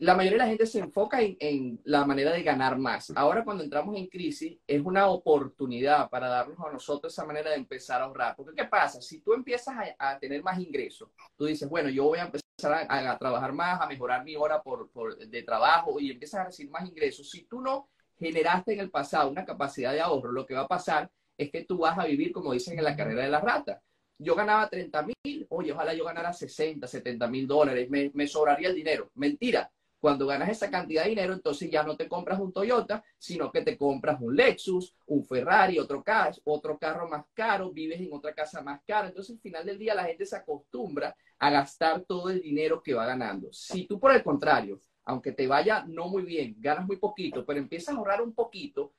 La 0.00 0.14
mayoría 0.14 0.38
de 0.38 0.44
la 0.44 0.48
gente 0.50 0.66
se 0.66 0.78
enfoca 0.78 1.18
en, 1.20 1.80
la 1.84 2.04
manera 2.04 2.30
de 2.30 2.42
ganar 2.42 2.78
más. 2.78 3.10
Ahora 3.16 3.42
cuando 3.42 3.64
entramos 3.64 3.96
en 3.96 4.06
crisis 4.06 4.58
es 4.66 4.80
una 4.82 5.08
oportunidad 5.08 6.08
para 6.08 6.28
darnos 6.28 6.58
a 6.60 6.70
nosotros 6.70 7.12
esa 7.12 7.24
manera 7.24 7.50
de 7.50 7.56
empezar 7.56 8.00
a 8.00 8.04
ahorrar. 8.04 8.36
Porque 8.36 8.54
¿qué 8.54 8.64
pasa? 8.66 9.00
Si 9.00 9.20
tú 9.20 9.32
empiezas 9.32 9.74
a, 9.98 10.18
tener 10.18 10.42
más 10.42 10.60
ingresos, 10.60 11.08
tú 11.36 11.46
dices, 11.46 11.68
bueno, 11.68 11.88
yo 11.88 12.04
voy 12.04 12.18
a 12.18 12.26
empezar 12.26 12.86
a, 12.88 13.18
trabajar 13.18 13.52
más, 13.52 13.80
a 13.80 13.86
mejorar 13.86 14.22
mi 14.24 14.36
hora 14.36 14.62
por, 14.62 15.18
de 15.18 15.42
trabajo 15.42 15.98
y 15.98 16.12
empiezas 16.12 16.40
a 16.42 16.44
recibir 16.44 16.70
más 16.70 16.86
ingresos. 16.86 17.30
Si 17.30 17.44
tú 17.46 17.60
no 17.60 17.88
generaste 18.18 18.74
en 18.74 18.80
el 18.80 18.90
pasado 18.90 19.30
una 19.30 19.44
capacidad 19.44 19.92
de 19.92 20.00
ahorro, 20.00 20.30
lo 20.30 20.46
que 20.46 20.54
va 20.54 20.62
a 20.62 20.68
pasar 20.68 21.10
es 21.38 21.50
que 21.50 21.64
tú 21.64 21.78
vas 21.78 21.96
a 21.98 22.04
vivir, 22.04 22.32
como 22.32 22.52
dicen 22.52 22.76
en 22.76 22.84
la 22.84 22.96
carrera 22.96 23.22
de 23.22 23.30
la 23.30 23.40
rata. 23.40 23.80
Yo 24.18 24.34
ganaba 24.34 24.68
30 24.68 25.06
mil, 25.06 25.46
oye, 25.48 25.72
ojalá 25.72 25.94
yo 25.94 26.04
ganara 26.04 26.32
60, 26.32 26.86
70 26.86 27.28
mil 27.28 27.46
dólares, 27.46 27.88
me, 27.88 28.26
sobraría 28.26 28.68
el 28.68 28.74
dinero. 28.74 29.10
Mentira. 29.14 29.70
Cuando 30.00 30.28
ganas 30.28 30.48
esa 30.48 30.70
cantidad 30.70 31.02
de 31.02 31.08
dinero, 31.08 31.32
entonces 31.32 31.68
ya 31.70 31.82
no 31.82 31.96
te 31.96 32.06
compras 32.06 32.38
un 32.38 32.52
Toyota, 32.52 33.02
sino 33.18 33.50
que 33.50 33.62
te 33.62 33.76
compras 33.76 34.20
un 34.20 34.36
Lexus, 34.36 34.94
un 35.06 35.24
Ferrari, 35.24 35.78
otro, 35.80 36.04
carro, 36.04 36.36
otro 36.44 36.78
carro 36.78 37.08
más 37.08 37.24
caro, 37.34 37.72
vives 37.72 38.00
en 38.00 38.12
otra 38.12 38.32
casa 38.32 38.62
más 38.62 38.80
cara. 38.86 39.08
Entonces, 39.08 39.34
al 39.34 39.40
final 39.40 39.66
del 39.66 39.76
día, 39.76 39.96
la 39.96 40.04
gente 40.04 40.24
se 40.24 40.36
acostumbra 40.36 41.16
a 41.40 41.50
gastar 41.50 42.02
todo 42.02 42.30
el 42.30 42.40
dinero 42.40 42.80
que 42.80 42.94
va 42.94 43.06
ganando. 43.06 43.52
Si 43.52 43.86
tú, 43.86 43.98
por 43.98 44.12
el 44.12 44.22
contrario, 44.22 44.80
aunque 45.04 45.32
te 45.32 45.46
vaya 45.46 45.84
no 45.88 46.08
muy 46.08 46.22
bien, 46.22 46.54
ganas 46.58 46.86
muy 46.86 46.96
poquito, 46.96 47.44
pero 47.44 47.58
empiezas 47.58 47.94
a 47.94 47.98
ahorrar 47.98 48.20
un 48.20 48.34
poquito, 48.34 48.92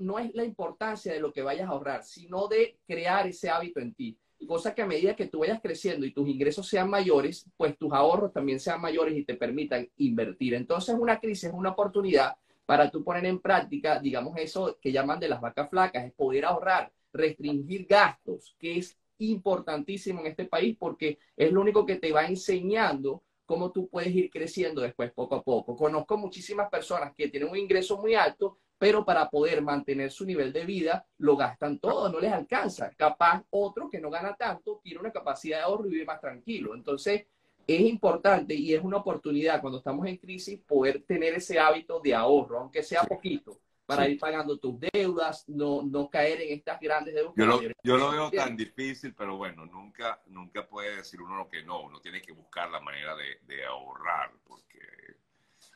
no, 0.00 0.18
es 0.18 0.34
la 0.34 0.44
importancia 0.44 1.12
de 1.12 1.20
lo 1.20 1.32
que 1.32 1.42
vayas 1.42 1.68
a 1.68 1.72
ahorrar, 1.72 2.04
sino 2.04 2.48
de 2.48 2.78
crear 2.86 3.26
ese 3.26 3.50
hábito 3.50 3.80
en 3.80 3.94
ti. 3.94 4.18
Cosa 4.46 4.74
que 4.74 4.82
a 4.82 4.86
medida 4.86 5.16
que 5.16 5.26
tú 5.26 5.40
vayas 5.40 5.60
creciendo 5.60 6.06
y 6.06 6.12
tus 6.12 6.28
ingresos 6.28 6.66
sean 6.68 6.88
mayores, 6.88 7.44
pues 7.56 7.76
tus 7.76 7.92
ahorros 7.92 8.32
también 8.32 8.60
sean 8.60 8.80
mayores 8.80 9.16
y 9.16 9.24
te 9.24 9.34
permitan 9.34 9.88
invertir. 9.96 10.54
Entonces, 10.54 10.94
una 10.98 11.18
crisis 11.18 11.44
es 11.44 11.52
una 11.52 11.70
oportunidad 11.70 12.36
para 12.64 12.90
tú 12.90 13.02
poner 13.02 13.24
en 13.26 13.40
práctica, 13.40 13.98
digamos, 13.98 14.36
eso 14.36 14.78
que 14.80 14.92
llaman 14.92 15.18
de 15.18 15.28
las 15.28 15.40
vacas 15.40 15.68
flacas, 15.70 16.04
es 16.04 16.12
poder 16.12 16.44
ahorrar, 16.44 16.92
restringir 17.12 17.86
gastos, 17.86 18.54
que 18.58 18.78
es 18.78 18.96
importantísimo 19.18 20.20
en 20.20 20.28
este 20.28 20.44
país 20.44 20.76
porque 20.78 21.18
es 21.36 21.52
lo 21.52 21.60
único 21.60 21.84
que 21.84 21.96
te 21.96 22.12
va 22.12 22.26
enseñando 22.26 23.22
cómo 23.46 23.72
tú 23.72 23.88
puedes 23.88 24.14
ir 24.14 24.30
creciendo 24.30 24.82
después 24.82 25.10
poco 25.12 25.36
a 25.36 25.42
poco. 25.42 25.74
Conozco 25.74 26.18
muchísimas 26.18 26.68
personas 26.68 27.14
que 27.14 27.28
tienen 27.28 27.48
un 27.48 27.56
ingreso 27.56 27.96
muy 27.96 28.14
alto, 28.14 28.58
pero 28.78 29.04
para 29.04 29.28
poder 29.28 29.60
mantener 29.60 30.10
su 30.12 30.24
nivel 30.24 30.52
de 30.52 30.64
vida 30.64 31.04
lo 31.18 31.36
gastan 31.36 31.78
todo, 31.78 32.08
no 32.08 32.20
les 32.20 32.32
alcanza. 32.32 32.90
Capaz 32.96 33.42
otro 33.50 33.90
que 33.90 34.00
no 34.00 34.08
gana 34.08 34.36
tanto 34.36 34.80
tiene 34.82 35.00
una 35.00 35.10
capacidad 35.10 35.58
de 35.58 35.64
ahorro 35.64 35.86
y 35.86 35.90
vive 35.90 36.04
más 36.04 36.20
tranquilo. 36.20 36.74
Entonces, 36.74 37.26
es 37.66 37.80
importante 37.80 38.54
y 38.54 38.72
es 38.72 38.82
una 38.82 38.98
oportunidad 38.98 39.60
cuando 39.60 39.78
estamos 39.78 40.06
en 40.06 40.16
crisis 40.16 40.60
poder 40.60 41.02
tener 41.02 41.34
ese 41.34 41.58
hábito 41.58 42.00
de 42.00 42.14
ahorro, 42.14 42.60
aunque 42.60 42.82
sea 42.82 43.02
poquito. 43.02 43.60
para 43.88 44.06
ir 44.06 44.18
pagando 44.18 44.58
tus 44.58 44.74
deudas, 44.92 45.48
no, 45.48 45.82
no 45.82 46.10
caer 46.10 46.42
en 46.42 46.58
estas 46.58 46.78
grandes 46.78 47.14
deudas. 47.14 47.32
Yo 47.34 47.46
lo, 47.46 47.60
yo 47.82 47.96
lo 47.96 48.10
veo 48.10 48.30
tan 48.30 48.54
difícil, 48.54 49.14
pero 49.14 49.38
bueno, 49.38 49.64
nunca, 49.64 50.20
nunca 50.26 50.68
puede 50.68 50.96
decir 50.96 51.22
uno 51.22 51.38
lo 51.38 51.48
que 51.48 51.62
no, 51.62 51.80
uno 51.80 51.98
tiene 51.98 52.20
que 52.20 52.32
buscar 52.32 52.70
la 52.70 52.80
manera 52.80 53.16
de, 53.16 53.38
de 53.46 53.64
ahorrar, 53.64 54.30
porque 54.44 54.78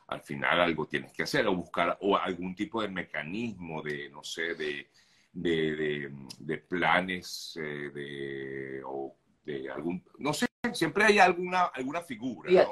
al 0.07 0.21
final 0.21 0.61
algo 0.61 0.87
tienes 0.87 1.11
que 1.11 1.23
hacer, 1.23 1.47
o 1.47 1.55
buscar 1.55 1.97
o 2.01 2.17
algún 2.17 2.55
tipo 2.55 2.81
de 2.81 2.87
mecanismo 2.87 3.81
de, 3.81 4.09
no 4.09 4.23
sé, 4.23 4.55
de, 4.55 4.89
de, 5.31 6.11
de, 6.39 6.57
planes, 6.57 7.57
eh, 7.61 7.89
de, 7.93 8.81
o 8.85 9.15
de 9.43 9.69
algún, 9.69 10.03
no 10.19 10.33
sé, 10.33 10.45
siempre 10.73 11.05
hay 11.05 11.19
alguna, 11.19 11.65
alguna 11.65 12.01
figura. 12.01 12.67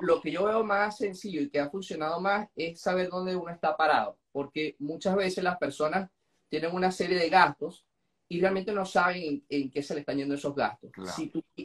lo, 0.00 0.20
que 0.20 0.32
yo 0.32 0.44
veo 0.44 0.64
más 0.64 0.96
sencillo 0.96 1.40
y 1.40 1.48
que 1.48 1.60
ha 1.60 1.70
funcionado 1.70 2.20
más 2.20 2.48
es 2.56 2.80
saber 2.80 3.08
dónde 3.08 3.36
uno 3.36 3.50
está 3.50 3.76
parado, 3.76 4.18
porque 4.32 4.76
muchas 4.78 5.16
veces 5.16 5.44
las 5.44 5.58
personas 5.58 6.10
tienen 6.48 6.74
una 6.74 6.90
serie 6.90 7.18
de 7.18 7.28
gastos 7.28 7.86
y 8.28 8.40
realmente 8.40 8.72
no 8.72 8.84
saben 8.86 9.44
en, 9.48 9.70
qué 9.70 9.82
se 9.82 9.94
le 9.94 10.00
están 10.00 10.16
yendo 10.16 10.34
esos 10.34 10.54
gastos. 10.54 10.90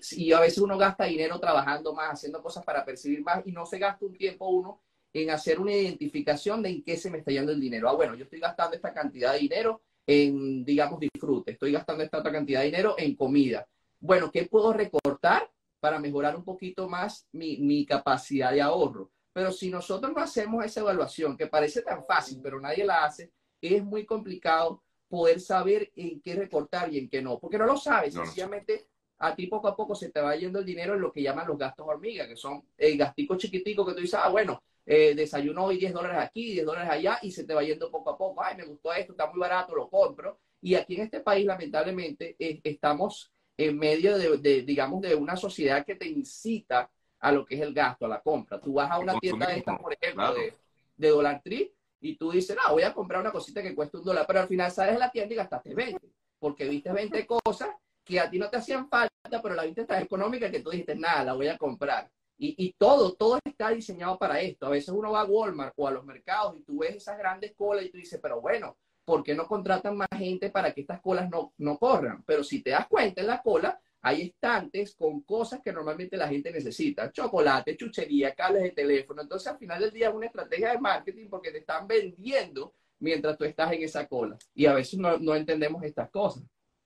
Si 0.01 0.31
a 0.31 0.39
veces 0.39 0.59
uno 0.59 0.77
gasta 0.77 1.05
dinero 1.05 1.39
trabajando 1.39 1.93
más, 1.93 2.13
haciendo 2.13 2.41
cosas 2.43 2.63
para 2.63 2.85
percibir 2.85 3.23
más 3.23 3.41
y 3.45 3.51
no 3.51 3.65
se 3.65 3.79
gasta 3.79 4.05
un 4.05 4.13
tiempo 4.13 4.47
uno 4.47 4.81
en 5.13 5.29
hacer 5.29 5.59
una 5.59 5.73
identificación 5.73 6.61
de 6.61 6.69
en 6.69 6.83
qué 6.83 6.97
se 6.97 7.09
me 7.09 7.19
está 7.19 7.31
yendo 7.31 7.51
el 7.51 7.59
dinero. 7.59 7.89
Ah, 7.89 7.93
bueno, 7.93 8.15
yo 8.15 8.25
estoy 8.25 8.39
gastando 8.39 8.75
esta 8.75 8.93
cantidad 8.93 9.33
de 9.33 9.39
dinero 9.39 9.81
en, 10.05 10.65
digamos, 10.65 10.99
disfrute, 10.99 11.51
estoy 11.51 11.71
gastando 11.71 12.03
esta 12.03 12.19
otra 12.19 12.31
cantidad 12.31 12.61
de 12.61 12.67
dinero 12.67 12.95
en 12.97 13.15
comida 13.15 13.67
bueno, 13.99 14.31
¿qué 14.31 14.45
puedo 14.45 14.73
recortar 14.73 15.51
para 15.79 15.99
mejorar 15.99 16.35
un 16.35 16.43
poquito 16.43 16.87
más 16.87 17.27
mi, 17.31 17.85
capacidad 17.85 18.51
de 18.51 18.61
ahorro? 18.61 19.11
Pero 19.33 19.51
si 19.51 19.69
nosotros 19.69 20.11
no 20.13 20.21
hacemos 20.21 20.65
esa 20.65 20.81
evaluación, 20.81 21.37
que 21.37 21.47
parece 21.47 21.81
tan 21.81 22.05
fácil, 22.05 22.39
pero 22.41 22.59
nadie 22.59 22.85
la 22.85 23.05
hace, 23.05 23.31
es 23.61 23.83
muy 23.83 24.05
complicado 24.05 24.83
poder 25.07 25.39
saber 25.39 25.91
en 25.95 26.21
qué 26.21 26.35
recortar 26.35 26.93
y 26.93 26.97
en 26.97 27.09
qué 27.09 27.21
no, 27.21 27.39
porque 27.39 27.57
no 27.57 27.65
lo 27.65 27.77
sabes, 27.77 28.13
sencillamente 28.13 28.87
a 29.17 29.35
ti 29.35 29.47
poco 29.47 29.67
a 29.67 29.75
poco 29.75 29.95
se 29.95 30.09
te 30.09 30.21
va 30.21 30.35
yendo 30.35 30.59
el 30.59 30.65
dinero 30.65 30.93
en 30.93 31.01
lo 31.01 31.11
que 31.11 31.21
llaman 31.21 31.47
los 31.47 31.57
gastos 31.57 31.85
hormiga, 31.87 32.27
que 32.27 32.37
son 32.37 32.63
el 32.77 32.97
gastico 32.97 33.35
chiquitico 33.35 33.85
que 33.85 33.93
tú 33.93 34.01
dices, 34.01 34.19
ah, 34.21 34.29
bueno, 34.29 34.61
eh, 34.91 35.13
desayuno 35.13 35.65
hoy 35.65 35.77
10 35.77 35.93
dólares 35.93 36.17
aquí, 36.17 36.51
10 36.53 36.65
dólares 36.65 36.89
allá, 36.89 37.19
y 37.21 37.31
se 37.31 37.43
te 37.43 37.53
va 37.53 37.61
yendo 37.61 37.91
poco 37.91 38.09
a 38.09 38.17
poco, 38.17 38.41
ay, 38.41 38.57
me 38.57 38.65
gustó 38.65 38.91
esto, 38.91 39.11
está 39.11 39.27
muy 39.27 39.39
barato, 39.39 39.75
lo 39.75 39.87
compro. 39.87 40.39
Y 40.61 40.73
aquí 40.73 40.95
en 40.95 41.01
este 41.01 41.19
país, 41.19 41.45
lamentablemente, 41.45 42.35
eh, 42.39 42.59
estamos 42.63 43.31
en 43.55 43.77
medio 43.77 44.17
de, 44.17 44.63
digamos, 44.63 45.01
de 45.01 45.13
una 45.13 45.35
sociedad 45.35 45.85
que 45.85 45.93
te 45.93 46.07
incita 46.07 46.89
a 47.19 47.31
lo 47.31 47.45
que 47.45 47.53
es 47.53 47.61
el 47.61 47.71
gasto, 47.71 48.07
a 48.07 48.09
la 48.09 48.19
compra. 48.19 48.59
Tú 48.59 48.73
vas 48.73 48.89
a 48.89 48.97
una 48.97 49.19
tienda 49.19 49.45
de 49.45 49.57
estas, 49.59 49.79
por 49.79 49.93
ejemplo, 49.93 50.33
de, 50.33 50.55
de 50.97 51.09
Dollar 51.09 51.39
Tree, 51.43 51.71
y 52.01 52.15
tú 52.15 52.31
dices, 52.31 52.57
no, 52.57 52.73
voy 52.73 52.81
a 52.81 52.91
comprar 52.91 53.21
una 53.21 53.31
cosita 53.31 53.61
que 53.61 53.75
cuesta 53.75 53.99
un 53.99 54.05
dólar, 54.05 54.25
pero 54.25 54.39
al 54.39 54.47
final 54.47 54.71
sales 54.71 54.95
de 54.95 54.99
la 54.99 55.11
tienda 55.11 55.35
y 55.35 55.37
gastaste 55.37 55.75
20, 55.75 55.99
porque 56.39 56.67
viste 56.67 56.91
20 56.91 57.27
cosas 57.27 57.69
que 58.03 58.19
a 58.19 58.27
ti 58.27 58.39
no 58.39 58.49
te 58.49 58.57
hacían 58.57 58.89
falta, 58.89 59.39
pero 59.39 59.53
la 59.53 59.65
viste 59.65 59.85
tan 59.85 60.01
económica 60.01 60.49
que 60.49 60.61
tú 60.61 60.71
dijiste, 60.71 60.95
nada, 60.95 61.25
la 61.25 61.33
voy 61.33 61.47
a 61.47 61.59
comprar. 61.59 62.09
Y, 62.41 62.73
todo, 62.77 63.15
todo 63.15 63.37
está 63.43 63.69
diseñado 63.71 64.17
para 64.17 64.39
esto. 64.39 64.65
A 64.65 64.69
veces 64.69 64.89
uno 64.89 65.11
va 65.11 65.21
a 65.21 65.25
Walmart 65.25 65.73
o 65.75 65.87
a 65.87 65.91
los 65.91 66.05
mercados 66.05 66.55
y 66.57 66.63
tú 66.63 66.79
ves 66.79 66.95
esas 66.95 67.17
grandes 67.17 67.53
colas 67.53 67.83
y 67.83 67.89
tú 67.89 67.97
dices, 67.97 68.17
pero 68.23 68.39
bueno, 68.39 68.77
¿por 69.03 69.23
qué 69.23 69.35
no 69.35 69.45
contratan 69.45 69.97
más 69.97 70.07
gente 70.15 70.49
para 70.49 70.73
que 70.73 70.81
estas 70.81 71.01
colas 71.01 71.29
no, 71.29 71.53
no 71.57 71.77
corran? 71.77 72.23
Pero 72.25 72.41
si 72.45 72.61
te 72.61 72.69
das 72.69 72.87
cuenta 72.87 73.19
en 73.19 73.27
la 73.27 73.41
cola, 73.41 73.77
hay 74.01 74.21
estantes 74.21 74.95
con 74.95 75.21
cosas 75.21 75.59
que 75.61 75.73
normalmente 75.73 76.15
la 76.15 76.29
gente 76.29 76.49
necesita, 76.49 77.11
chocolate, 77.11 77.75
chuchería, 77.75 78.33
cables 78.33 78.63
de 78.63 78.71
teléfono. 78.71 79.21
Entonces, 79.21 79.51
al 79.51 79.57
final 79.57 79.81
del 79.81 79.91
día 79.91 80.07
es 80.07 80.15
una 80.15 80.27
estrategia 80.27 80.71
de 80.71 80.79
marketing 80.79 81.27
porque 81.29 81.51
te 81.51 81.57
están 81.57 81.87
vendiendo 81.87 82.73
mientras 82.99 83.37
tú 83.37 83.43
estás 83.43 83.71
en 83.73 83.83
esa 83.83 84.07
cola. 84.07 84.37
Y 84.55 84.65
a 84.65 84.73
veces 84.73 84.97
no, 84.97 85.17
no 85.17 85.35
entendemos 85.35 85.83
estas 85.83 86.09
cosas. 86.09 86.43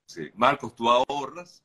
Sí. 0.07 0.29
Marcos, 0.33 0.75
¿tú 0.75 0.89
ahorras? 0.89 1.63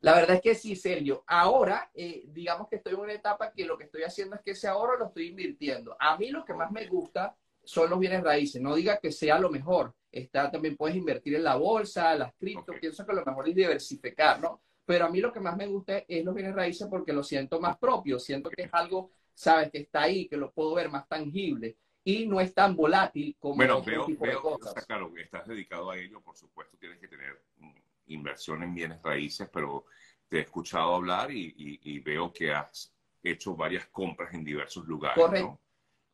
La 0.00 0.14
verdad 0.14 0.36
es 0.36 0.42
que 0.42 0.54
sí, 0.54 0.76
Sergio. 0.76 1.24
Ahora, 1.26 1.90
eh, 1.94 2.24
digamos 2.28 2.68
que 2.68 2.76
estoy 2.76 2.94
en 2.94 3.00
una 3.00 3.12
etapa 3.12 3.52
que 3.52 3.64
lo 3.64 3.76
que 3.76 3.84
estoy 3.84 4.02
haciendo 4.02 4.36
es 4.36 4.42
que 4.42 4.52
ese 4.52 4.68
ahorro 4.68 4.96
lo 4.96 5.06
estoy 5.06 5.28
invirtiendo. 5.28 5.96
A 5.98 6.16
mí 6.16 6.30
lo 6.30 6.44
que 6.44 6.54
más 6.54 6.70
me 6.70 6.86
gusta 6.86 7.36
son 7.64 7.90
los 7.90 7.98
bienes 7.98 8.22
raíces. 8.22 8.62
No 8.62 8.74
diga 8.74 8.98
que 8.98 9.10
sea 9.10 9.38
lo 9.38 9.50
mejor. 9.50 9.94
Está, 10.10 10.50
también 10.50 10.76
puedes 10.76 10.96
invertir 10.96 11.34
en 11.34 11.44
la 11.44 11.56
bolsa, 11.56 12.14
las 12.14 12.32
cripto. 12.34 12.72
Pienso 12.80 13.04
que 13.04 13.12
lo 13.12 13.24
mejor 13.24 13.48
es 13.48 13.54
diversificar, 13.54 14.40
¿no? 14.40 14.62
Pero 14.84 15.04
a 15.04 15.10
mí 15.10 15.20
lo 15.20 15.32
que 15.32 15.40
más 15.40 15.56
me 15.56 15.66
gusta 15.66 15.98
es 16.08 16.24
los 16.24 16.34
bienes 16.34 16.54
raíces 16.54 16.86
porque 16.88 17.12
lo 17.12 17.22
siento 17.22 17.60
más 17.60 17.76
propio. 17.76 18.18
Siento 18.18 18.50
que 18.50 18.62
es 18.62 18.70
algo, 18.72 19.10
sabes, 19.34 19.70
que 19.70 19.78
está 19.78 20.02
ahí, 20.02 20.28
que 20.28 20.36
lo 20.36 20.52
puedo 20.52 20.74
ver 20.74 20.88
más 20.88 21.06
tangible 21.08 21.76
y 22.04 22.26
no 22.26 22.40
es 22.40 22.54
tan 22.54 22.74
volátil 22.74 23.36
como 23.38 23.56
bueno, 23.56 23.82
veo, 23.82 24.06
tipo 24.06 24.24
de 24.24 24.34
cosas. 24.36 24.86
claro, 24.86 25.12
estás 25.18 25.46
dedicado 25.46 25.90
a 25.90 25.98
ello, 25.98 26.22
por 26.22 26.36
supuesto, 26.38 26.78
tienes 26.78 26.98
que 26.98 27.08
tener 27.08 27.38
inversión 28.08 28.62
en 28.62 28.74
bienes 28.74 29.02
raíces, 29.02 29.48
pero 29.52 29.86
te 30.28 30.38
he 30.38 30.40
escuchado 30.40 30.94
hablar 30.94 31.30
y, 31.30 31.98
veo 32.00 32.32
que 32.32 32.52
has 32.52 32.92
hecho 33.22 33.56
varias 33.56 33.86
compras 33.88 34.32
en 34.34 34.44
diversos 34.44 34.86
lugares. 34.86 35.22
Correcto. 35.22 35.58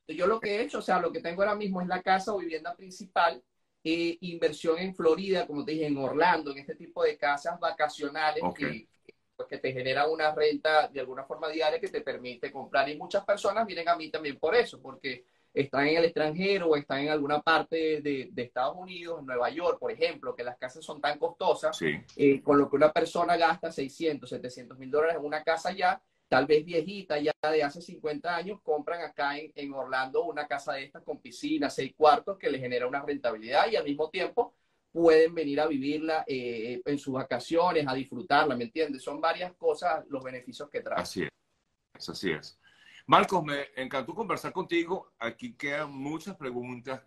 Yo 0.09 0.27
lo 0.27 0.39
que 0.39 0.57
he 0.57 0.63
hecho, 0.63 0.79
o 0.79 0.83
sea, 0.83 1.01
lo 1.01 1.11
que 1.11 1.21
tengo 1.21 1.43
ahora 1.43 1.55
mismo 1.55 1.81
es 1.81 1.89
la 1.89 2.03
casa 2.03 2.35
o 2.35 2.39
vivienda 2.39 2.75
principal, 2.77 3.43
eh, 3.83 4.19
inversión 4.21 4.79
en 4.79 4.95
Florida, 4.95 5.47
como 5.47 5.65
te 5.65 5.73
dije, 5.73 5.87
en 5.87 5.97
Orlando, 5.97 6.51
en 6.51 6.59
este 6.59 6.75
tipo 6.75 7.03
de 7.03 7.17
casas 7.17 7.59
vacacionales 7.59 8.43
que, 8.57 8.89
pues, 9.37 9.49
que 9.49 9.59
te 9.59 9.73
genera 9.73 10.07
una 10.07 10.35
renta 10.35 10.89
de 10.89 11.01
alguna 11.01 11.25
forma 11.25 11.49
diaria 11.49 11.81
que 11.81 11.89
te 11.89 12.03
permite 12.03 12.53
comprar. 12.53 12.89
Y 12.89 12.97
muchas 12.97 13.25
personas 13.25 13.67
vienen 13.67 13.89
a 13.89 13.97
mí 13.97 14.11
también 14.11 14.39
por 14.39 14.55
eso, 14.55 14.81
porque 14.81 15.27
están 15.55 15.87
en 15.87 15.99
el 15.99 16.05
extranjero 16.07 16.67
o 16.67 16.77
están 16.77 17.03
en 17.03 17.11
alguna 17.11 17.41
parte 17.41 18.01
de, 18.03 18.29
de 18.33 18.43
Estados 18.43 18.77
Unidos, 18.77 19.21
en 19.21 19.27
Nueva 19.27 19.49
York, 19.51 19.79
por 19.79 19.93
ejemplo, 19.93 20.35
que 20.35 20.43
las 20.43 20.59
casas 20.59 20.85
son 20.85 21.01
tan 21.01 21.17
costosas, 21.17 21.79
eh, 22.17 22.43
con 22.43 22.59
lo 22.59 22.69
que 22.69 22.75
una 22.75 22.93
persona 22.93 23.37
gasta 23.37 23.71
600, 23.71 24.29
700 24.29 24.77
mil 24.77 24.91
dólares 24.91 25.17
en 25.17 25.25
una 25.25 25.45
casa 25.45 25.73
ya, 25.73 26.03
tal 26.29 26.47
vez 26.47 26.65
viejita, 26.65 27.19
ya 27.21 27.33
de 27.41 27.63
hace 27.63 27.81
50 27.81 28.35
años, 28.35 28.61
compran 28.65 29.03
acá 29.03 29.39
en, 29.39 29.73
Orlando 29.73 30.25
una 30.25 30.49
casa 30.49 30.73
de 30.73 30.85
estas 30.85 31.05
con 31.05 31.21
piscina, 31.21 31.71
seis 31.71 31.95
cuartos, 31.97 32.37
que 32.37 32.51
les 32.51 32.61
genera 32.61 32.89
una 32.89 33.03
rentabilidad 33.03 33.71
y 33.71 33.77
al 33.77 33.85
mismo 33.85 34.11
tiempo 34.11 34.57
pueden 34.91 35.35
venir 35.35 35.61
a 35.61 35.67
vivirla 35.69 36.25
eh, 36.27 36.83
en 36.85 36.99
sus 36.99 37.15
vacaciones, 37.15 37.85
a 37.87 37.95
disfrutarla, 37.95 38.57
¿me 38.57 38.65
entiendes? 38.65 39.03
Son 39.03 39.21
varias 39.21 39.53
cosas 39.55 40.05
los 40.09 40.23
beneficios 40.23 40.69
que 40.69 40.81
trae. 40.81 41.01
Así 41.01 41.23
es, 41.23 42.09
así 42.09 42.33
es. 42.33 42.59
Marcos, 43.07 43.45
me 43.45 43.67
encantó 43.77 44.15
conversar 44.15 44.53
contigo. 44.53 45.13
Aquí 45.19 45.53
quedan 45.53 45.93
muchas 45.93 46.37
preguntas. 46.37 47.03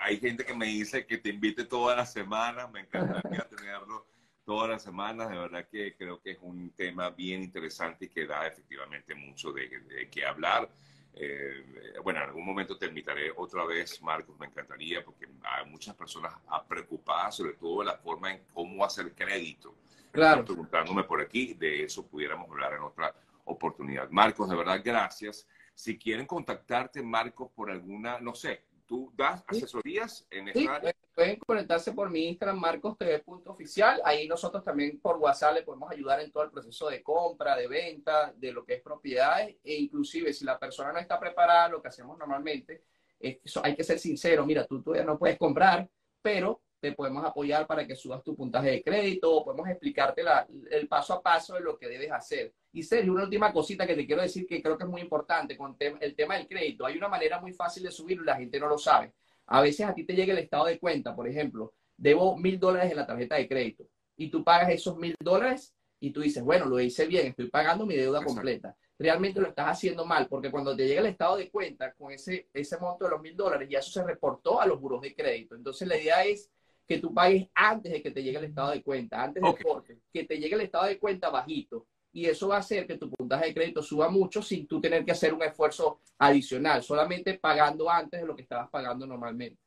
Hay 0.00 0.18
gente 0.18 0.44
que 0.44 0.52
me 0.52 0.66
dice 0.66 1.06
que 1.06 1.18
te 1.18 1.28
invite 1.28 1.64
toda 1.64 1.94
la 1.94 2.06
semana. 2.06 2.66
Me 2.66 2.80
encantaría 2.80 3.46
tenerlo 3.56 4.04
todas 4.44 4.68
las 4.68 4.82
semanas. 4.82 5.30
De 5.30 5.36
verdad 5.36 5.68
que 5.70 5.94
creo 5.96 6.20
que 6.20 6.32
es 6.32 6.38
un 6.42 6.70
tema 6.70 7.10
bien 7.10 7.40
interesante 7.44 8.06
y 8.06 8.08
que 8.08 8.26
da 8.26 8.48
efectivamente 8.48 9.14
mucho 9.14 9.52
de, 9.52 10.08
qué 10.10 10.26
hablar. 10.26 10.68
Eh, 11.14 11.94
bueno, 12.02 12.18
en 12.18 12.26
algún 12.26 12.44
momento 12.44 12.76
te 12.76 12.86
invitaré 12.86 13.30
otra 13.36 13.64
vez, 13.64 14.02
Marcos, 14.02 14.36
me 14.40 14.46
encantaría, 14.46 15.04
porque 15.04 15.28
hay 15.42 15.70
muchas 15.70 15.94
personas 15.94 16.34
preocupadas 16.68 17.36
sobre 17.36 17.52
todo 17.52 17.80
de 17.80 17.86
la 17.86 17.96
forma 17.96 18.32
en 18.32 18.42
cómo 18.52 18.84
hacer 18.84 19.14
crédito. 19.14 19.72
Claro. 20.10 20.44
preguntándome 20.44 21.04
por 21.04 21.20
aquí, 21.20 21.54
de 21.54 21.84
eso 21.84 22.04
pudiéramos 22.04 22.50
hablar 22.50 22.72
en 22.72 22.80
otra 22.80 23.14
oportunidad. 23.48 24.08
Marcos, 24.10 24.48
de 24.48 24.56
verdad, 24.56 24.80
gracias. 24.84 25.46
Si 25.74 25.98
quieren 25.98 26.26
contactarte, 26.26 27.02
Marcos, 27.02 27.50
por 27.54 27.70
alguna, 27.70 28.20
no 28.20 28.34
sé, 28.34 28.68
¿Tú 28.88 29.12
das 29.14 29.44
asesorías 29.46 30.26
en 30.30 30.48
esta 30.48 30.76
área? 30.76 30.94
Pueden 31.14 31.38
conectarse 31.40 31.92
por 31.92 32.08
mi 32.08 32.26
Instagram, 32.28 32.58
marcostv.oficial. 32.58 34.00
Ahí 34.02 34.26
nosotros 34.26 34.64
también 34.64 34.98
por 34.98 35.18
WhatsApp 35.18 35.56
le 35.56 35.62
podemos 35.62 35.92
ayudar 35.92 36.20
en 36.20 36.32
todo 36.32 36.44
el 36.44 36.50
proceso 36.50 36.88
de 36.88 37.02
compra, 37.02 37.54
de 37.54 37.68
venta, 37.68 38.32
de 38.34 38.50
lo 38.50 38.64
que 38.64 38.76
es 38.76 38.80
propiedades. 38.80 39.56
E 39.62 39.74
inclusive 39.74 40.32
si 40.32 40.46
la 40.46 40.58
persona 40.58 40.90
no 40.90 40.98
está 41.00 41.20
preparada, 41.20 41.68
lo 41.68 41.82
que 41.82 41.88
hacemos 41.88 42.16
normalmente 42.16 42.84
es 43.20 43.38
hay 43.62 43.76
que 43.76 43.84
ser 43.84 43.98
sincero. 43.98 44.46
Mira, 44.46 44.66
tú 44.66 44.82
todavía 44.82 45.04
no 45.04 45.18
puedes 45.18 45.36
comprar, 45.36 45.86
pero 46.22 46.62
te 46.80 46.92
podemos 46.92 47.24
apoyar 47.24 47.66
para 47.66 47.86
que 47.86 47.96
subas 47.96 48.22
tu 48.22 48.36
puntaje 48.36 48.70
de 48.70 48.82
crédito, 48.82 49.44
podemos 49.44 49.68
explicarte 49.68 50.22
el 50.70 50.88
paso 50.88 51.14
a 51.14 51.22
paso 51.22 51.54
de 51.54 51.60
lo 51.60 51.76
que 51.78 51.88
debes 51.88 52.12
hacer. 52.12 52.52
Y 52.72 52.82
Sergio, 52.82 53.12
una 53.12 53.24
última 53.24 53.52
cosita 53.52 53.86
que 53.86 53.94
te 53.94 54.06
quiero 54.06 54.22
decir 54.22 54.46
que 54.46 54.62
creo 54.62 54.76
que 54.78 54.84
es 54.84 54.90
muy 54.90 55.00
importante 55.00 55.56
con 55.56 55.76
el 55.78 56.14
tema 56.14 56.36
del 56.36 56.46
crédito. 56.46 56.86
Hay 56.86 56.96
una 56.96 57.08
manera 57.08 57.40
muy 57.40 57.52
fácil 57.52 57.82
de 57.82 57.90
subirlo 57.90 58.22
y 58.22 58.26
la 58.26 58.36
gente 58.36 58.60
no 58.60 58.68
lo 58.68 58.78
sabe. 58.78 59.12
A 59.46 59.60
veces 59.60 59.86
a 59.86 59.94
ti 59.94 60.04
te 60.04 60.14
llega 60.14 60.32
el 60.32 60.38
estado 60.38 60.66
de 60.66 60.78
cuenta, 60.78 61.16
por 61.16 61.26
ejemplo, 61.26 61.74
debo 61.96 62.36
mil 62.36 62.60
dólares 62.60 62.90
en 62.90 62.96
la 62.96 63.06
tarjeta 63.06 63.36
de 63.36 63.48
crédito 63.48 63.88
y 64.16 64.30
tú 64.30 64.44
pagas 64.44 64.70
esos 64.70 64.96
mil 64.98 65.14
dólares 65.20 65.74
y 66.00 66.10
tú 66.10 66.20
dices, 66.20 66.42
bueno, 66.42 66.66
lo 66.66 66.78
hice 66.78 67.06
bien, 67.06 67.28
estoy 67.28 67.48
pagando 67.48 67.86
mi 67.86 67.96
deuda 67.96 68.22
completa. 68.22 68.76
Realmente 68.98 69.40
lo 69.40 69.48
estás 69.48 69.68
haciendo 69.68 70.04
mal, 70.04 70.28
porque 70.28 70.50
cuando 70.50 70.76
te 70.76 70.86
llega 70.86 71.00
el 71.00 71.06
estado 71.06 71.36
de 71.36 71.50
cuenta 71.50 71.92
con 71.94 72.12
ese, 72.12 72.48
ese 72.52 72.78
monto 72.78 73.04
de 73.04 73.12
los 73.12 73.20
mil 73.20 73.36
dólares, 73.36 73.68
ya 73.70 73.78
eso 73.78 73.90
se 73.90 74.04
reportó 74.04 74.60
a 74.60 74.66
los 74.66 74.80
buros 74.80 75.00
de 75.00 75.14
crédito. 75.14 75.54
Entonces 75.54 75.86
la 75.86 75.96
idea 75.96 76.24
es 76.24 76.50
que 76.88 76.98
tú 76.98 77.12
pagues 77.12 77.46
antes 77.54 77.92
de 77.92 78.02
que 78.02 78.10
te 78.10 78.22
llegue 78.22 78.38
el 78.38 78.44
estado 78.44 78.70
de 78.70 78.82
cuenta, 78.82 79.22
antes 79.22 79.42
del 79.42 79.62
corte, 79.62 80.00
que 80.10 80.24
te 80.24 80.38
llegue 80.38 80.54
el 80.54 80.62
estado 80.62 80.86
de 80.86 80.98
cuenta 80.98 81.28
bajito 81.28 81.86
y 82.12 82.24
eso 82.24 82.48
va 82.48 82.56
a 82.56 82.60
hacer 82.60 82.86
que 82.86 82.96
tu 82.96 83.10
puntaje 83.10 83.46
de 83.46 83.54
crédito 83.54 83.82
suba 83.82 84.08
mucho 84.08 84.40
sin 84.40 84.66
tú 84.66 84.80
tener 84.80 85.04
que 85.04 85.12
hacer 85.12 85.34
un 85.34 85.42
esfuerzo 85.42 86.00
adicional, 86.18 86.82
solamente 86.82 87.38
pagando 87.38 87.90
antes 87.90 88.20
de 88.20 88.26
lo 88.26 88.34
que 88.34 88.42
estabas 88.42 88.70
pagando 88.70 89.06
normalmente. 89.06 89.60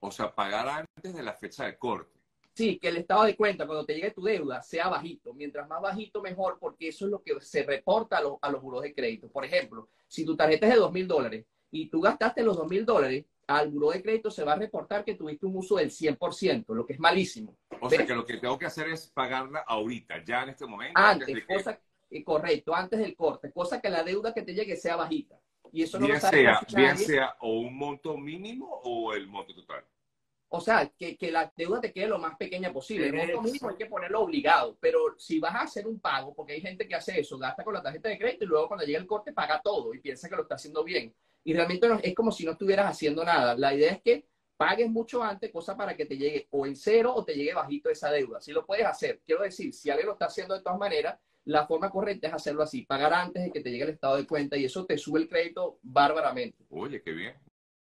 O 0.00 0.10
sea, 0.10 0.34
pagar 0.34 0.68
antes 0.68 1.14
de 1.14 1.22
la 1.22 1.34
fecha 1.34 1.66
de 1.66 1.76
corte. 1.76 2.18
Sí, 2.54 2.78
que 2.78 2.88
el 2.88 2.96
estado 2.96 3.24
de 3.24 3.36
cuenta 3.36 3.66
cuando 3.66 3.84
te 3.84 3.94
llegue 3.94 4.10
tu 4.10 4.22
deuda 4.22 4.62
sea 4.62 4.88
bajito. 4.88 5.34
Mientras 5.34 5.68
más 5.68 5.82
bajito, 5.82 6.22
mejor, 6.22 6.58
porque 6.58 6.88
eso 6.88 7.04
es 7.04 7.10
lo 7.10 7.22
que 7.22 7.38
se 7.40 7.62
reporta 7.62 8.18
a, 8.18 8.22
los, 8.22 8.38
a 8.40 8.50
los 8.50 8.62
buros 8.62 8.82
de 8.82 8.94
crédito. 8.94 9.28
Por 9.28 9.44
ejemplo, 9.44 9.90
si 10.08 10.24
tu 10.24 10.34
tarjeta 10.34 10.66
es 10.66 10.72
de 10.72 10.80
dos 10.80 10.92
mil 10.92 11.06
dólares 11.06 11.44
y 11.70 11.86
tú 11.86 12.00
gastaste 12.00 12.42
los 12.42 12.56
dos 12.56 12.68
mil 12.68 12.86
dólares, 12.86 13.26
al 13.48 13.70
buró 13.70 13.90
de 13.90 14.02
crédito 14.02 14.30
se 14.30 14.44
va 14.44 14.52
a 14.52 14.56
reportar 14.56 15.04
que 15.04 15.14
tuviste 15.14 15.46
un 15.46 15.56
uso 15.56 15.76
del 15.76 15.90
100%, 15.90 16.74
lo 16.74 16.84
que 16.84 16.92
es 16.92 17.00
malísimo. 17.00 17.56
O 17.80 17.88
sea, 17.88 18.04
que 18.04 18.14
lo 18.14 18.26
que 18.26 18.36
tengo 18.36 18.58
que 18.58 18.66
hacer 18.66 18.88
es 18.88 19.10
pagarla 19.10 19.64
ahorita, 19.66 20.22
ya 20.22 20.42
en 20.42 20.50
este 20.50 20.66
momento. 20.66 21.00
Antes, 21.00 21.44
cosa, 21.46 21.80
eh, 22.10 22.22
correcto, 22.22 22.74
antes 22.74 23.00
del 23.00 23.16
corte, 23.16 23.50
cosa 23.50 23.80
que 23.80 23.88
la 23.88 24.02
deuda 24.02 24.34
que 24.34 24.42
te 24.42 24.52
llegue 24.52 24.76
sea 24.76 24.96
bajita. 24.96 25.40
Y 25.72 25.82
eso 25.82 25.98
no 25.98 26.06
bien 26.06 26.20
sea, 26.20 26.60
bien 26.74 26.96
sea 26.96 27.36
o 27.40 27.60
un 27.60 27.76
monto 27.76 28.16
mínimo 28.18 28.80
o 28.84 29.14
el 29.14 29.26
monto 29.26 29.54
total. 29.54 29.84
O 30.50 30.60
sea, 30.60 30.90
que, 30.98 31.16
que, 31.16 31.30
la 31.30 31.50
deuda 31.54 31.80
te 31.80 31.92
quede 31.92 32.08
lo 32.08 32.18
más 32.18 32.36
pequeña 32.36 32.72
posible. 32.72 33.08
El 33.08 33.14
monto 33.14 33.42
mínimo 33.42 33.68
hay 33.70 33.76
que 33.76 33.86
ponerlo 33.86 34.22
obligado, 34.22 34.76
pero 34.80 35.14
si 35.18 35.38
vas 35.38 35.54
a 35.54 35.62
hacer 35.62 35.86
un 35.86 36.00
pago, 36.00 36.34
porque 36.34 36.54
hay 36.54 36.60
gente 36.60 36.86
que 36.86 36.94
hace 36.94 37.18
eso, 37.18 37.38
gasta 37.38 37.64
con 37.64 37.74
la 37.74 37.82
tarjeta 37.82 38.10
de 38.10 38.18
crédito 38.18 38.44
y 38.44 38.48
luego 38.48 38.68
cuando 38.68 38.84
llega 38.84 38.98
el 38.98 39.06
corte 39.06 39.32
paga 39.32 39.60
todo 39.62 39.94
y 39.94 40.00
piensa 40.00 40.28
que 40.28 40.36
lo 40.36 40.42
está 40.42 40.56
haciendo 40.56 40.84
bien 40.84 41.14
y 41.48 41.54
realmente 41.54 41.88
es 42.02 42.14
como 42.14 42.30
si 42.30 42.44
no 42.44 42.52
estuvieras 42.52 42.90
haciendo 42.90 43.24
nada. 43.24 43.56
La 43.56 43.72
idea 43.72 43.92
es 43.92 44.02
que 44.02 44.28
pagues 44.54 44.90
mucho 44.90 45.22
antes, 45.22 45.50
cosa 45.50 45.74
para 45.78 45.96
que 45.96 46.04
te 46.04 46.18
llegue 46.18 46.46
o 46.50 46.66
en 46.66 46.76
cero 46.76 47.14
o 47.16 47.24
te 47.24 47.32
llegue 47.32 47.54
bajito 47.54 47.88
esa 47.88 48.10
deuda. 48.10 48.38
Si 48.38 48.52
lo 48.52 48.66
puedes 48.66 48.84
hacer, 48.84 49.22
quiero 49.24 49.44
decir, 49.44 49.72
si 49.72 49.88
alguien 49.88 50.08
lo 50.08 50.12
está 50.12 50.26
haciendo 50.26 50.52
de 50.54 50.60
todas 50.60 50.78
maneras, 50.78 51.18
la 51.46 51.66
forma 51.66 51.88
correcta 51.88 52.28
es 52.28 52.34
hacerlo 52.34 52.64
así, 52.64 52.82
pagar 52.82 53.14
antes 53.14 53.42
de 53.42 53.50
que 53.50 53.62
te 53.62 53.70
llegue 53.70 53.84
el 53.84 53.90
estado 53.92 54.18
de 54.18 54.26
cuenta 54.26 54.58
y 54.58 54.66
eso 54.66 54.84
te 54.84 54.98
sube 54.98 55.20
el 55.20 55.28
crédito 55.30 55.78
bárbaramente. 55.80 56.66
Oye, 56.68 57.00
qué 57.00 57.12
bien. 57.12 57.34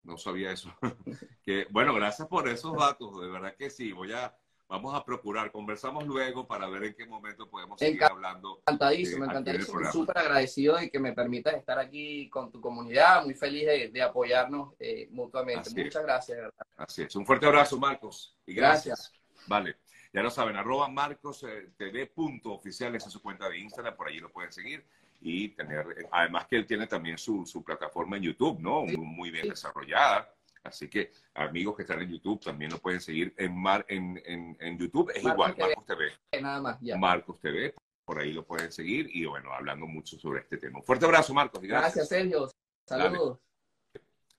No 0.03 0.17
sabía 0.17 0.53
eso. 0.53 0.73
que, 1.43 1.67
bueno, 1.69 1.93
gracias 1.93 2.25
por 2.29 2.47
esos 2.47 2.73
datos. 2.73 3.19
De 3.19 3.27
verdad 3.27 3.53
que 3.57 3.69
sí. 3.69 3.91
Voy 3.91 4.13
a, 4.13 4.33
Vamos 4.69 4.93
a 4.93 5.03
procurar, 5.03 5.49
conversamos 5.49 6.05
luego 6.05 6.45
para 6.45 6.67
ver 6.67 6.83
en 6.83 6.93
qué 6.93 7.05
momento 7.05 7.49
podemos 7.49 7.79
seguir 7.79 8.03
hablando. 8.03 8.59
Encantadísimo, 8.59 9.23
encantadísimo. 9.23 9.91
Súper 9.91 10.17
agradecido 10.17 10.75
de 10.75 10.89
que 10.89 10.99
me 10.99 11.13
permitas 11.13 11.53
estar 11.53 11.79
aquí 11.79 12.29
con 12.29 12.51
tu 12.51 12.59
comunidad, 12.59 13.23
muy 13.23 13.33
feliz 13.33 13.93
de, 13.93 14.01
apoyarnos 14.01 14.73
eh, 14.77 15.07
mutuamente. 15.11 15.69
Muchas 15.69 16.03
gracias. 16.03 16.37
¿verdad? 16.37 16.67
Así 16.75 17.03
es. 17.03 17.15
Un 17.15 17.25
fuerte 17.25 17.45
abrazo, 17.45 17.77
Marcos. 17.77 18.35
Y 18.45 18.53
gracias. 18.55 19.13
Vale. 19.47 19.77
Ya 20.11 20.21
lo 20.21 20.29
saben, 20.29 20.55
arroba 20.57 20.89
Marcos 20.89 21.43
eh, 21.43 21.69
TV 21.77 22.07
punto 22.07 22.53
oficial, 22.53 22.95
esa 22.95 23.07
es 23.07 23.13
su 23.13 23.21
cuenta 23.21 23.47
de 23.49 23.59
Instagram, 23.59 23.95
por 23.95 24.07
allí 24.07 24.19
lo 24.19 24.31
pueden 24.31 24.51
seguir 24.51 24.83
y 25.21 25.49
tener, 25.49 25.85
eh, 25.97 26.07
además 26.11 26.47
que 26.47 26.55
él 26.55 26.65
tiene 26.65 26.87
también 26.87 27.17
su, 27.17 27.45
su 27.45 27.63
plataforma 27.63 28.17
en 28.17 28.23
YouTube, 28.23 28.59
¿no? 28.59 28.83
Muy 28.85 29.31
bien 29.31 29.49
desarrollada 29.49 30.33
Así 30.67 30.89
que 30.89 31.11
amigos 31.33 31.75
que 31.75 31.83
están 31.83 32.01
en 32.01 32.09
YouTube 32.09 32.43
también 32.43 32.71
lo 32.71 32.79
pueden 32.79 32.99
seguir 32.99 33.33
en, 33.37 33.55
Mar, 33.55 33.85
en, 33.87 34.21
en, 34.25 34.77
YouTube. 34.77 35.11
Es 35.15 35.23
igual, 35.23 35.55
Marcos 35.57 35.85
TV. 35.85 36.11
Nada 36.41 36.61
más, 36.61 36.77
ya. 36.81 36.97
Marcos 36.97 37.39
TV, 37.39 37.73
por 38.05 38.19
ahí 38.19 38.33
lo 38.33 38.45
pueden 38.45 38.71
seguir 38.71 39.09
y 39.11 39.25
bueno, 39.25 39.51
hablando 39.53 39.87
mucho 39.87 40.17
sobre 40.19 40.41
este 40.41 40.57
tema. 40.57 40.79
Un 40.79 40.85
fuerte 40.85 41.05
abrazo, 41.05 41.33
Marcos. 41.33 41.61
gracias. 41.61 41.95
gracias, 41.95 42.09
Sergio. 42.09 42.49
Saludos. 42.85 43.39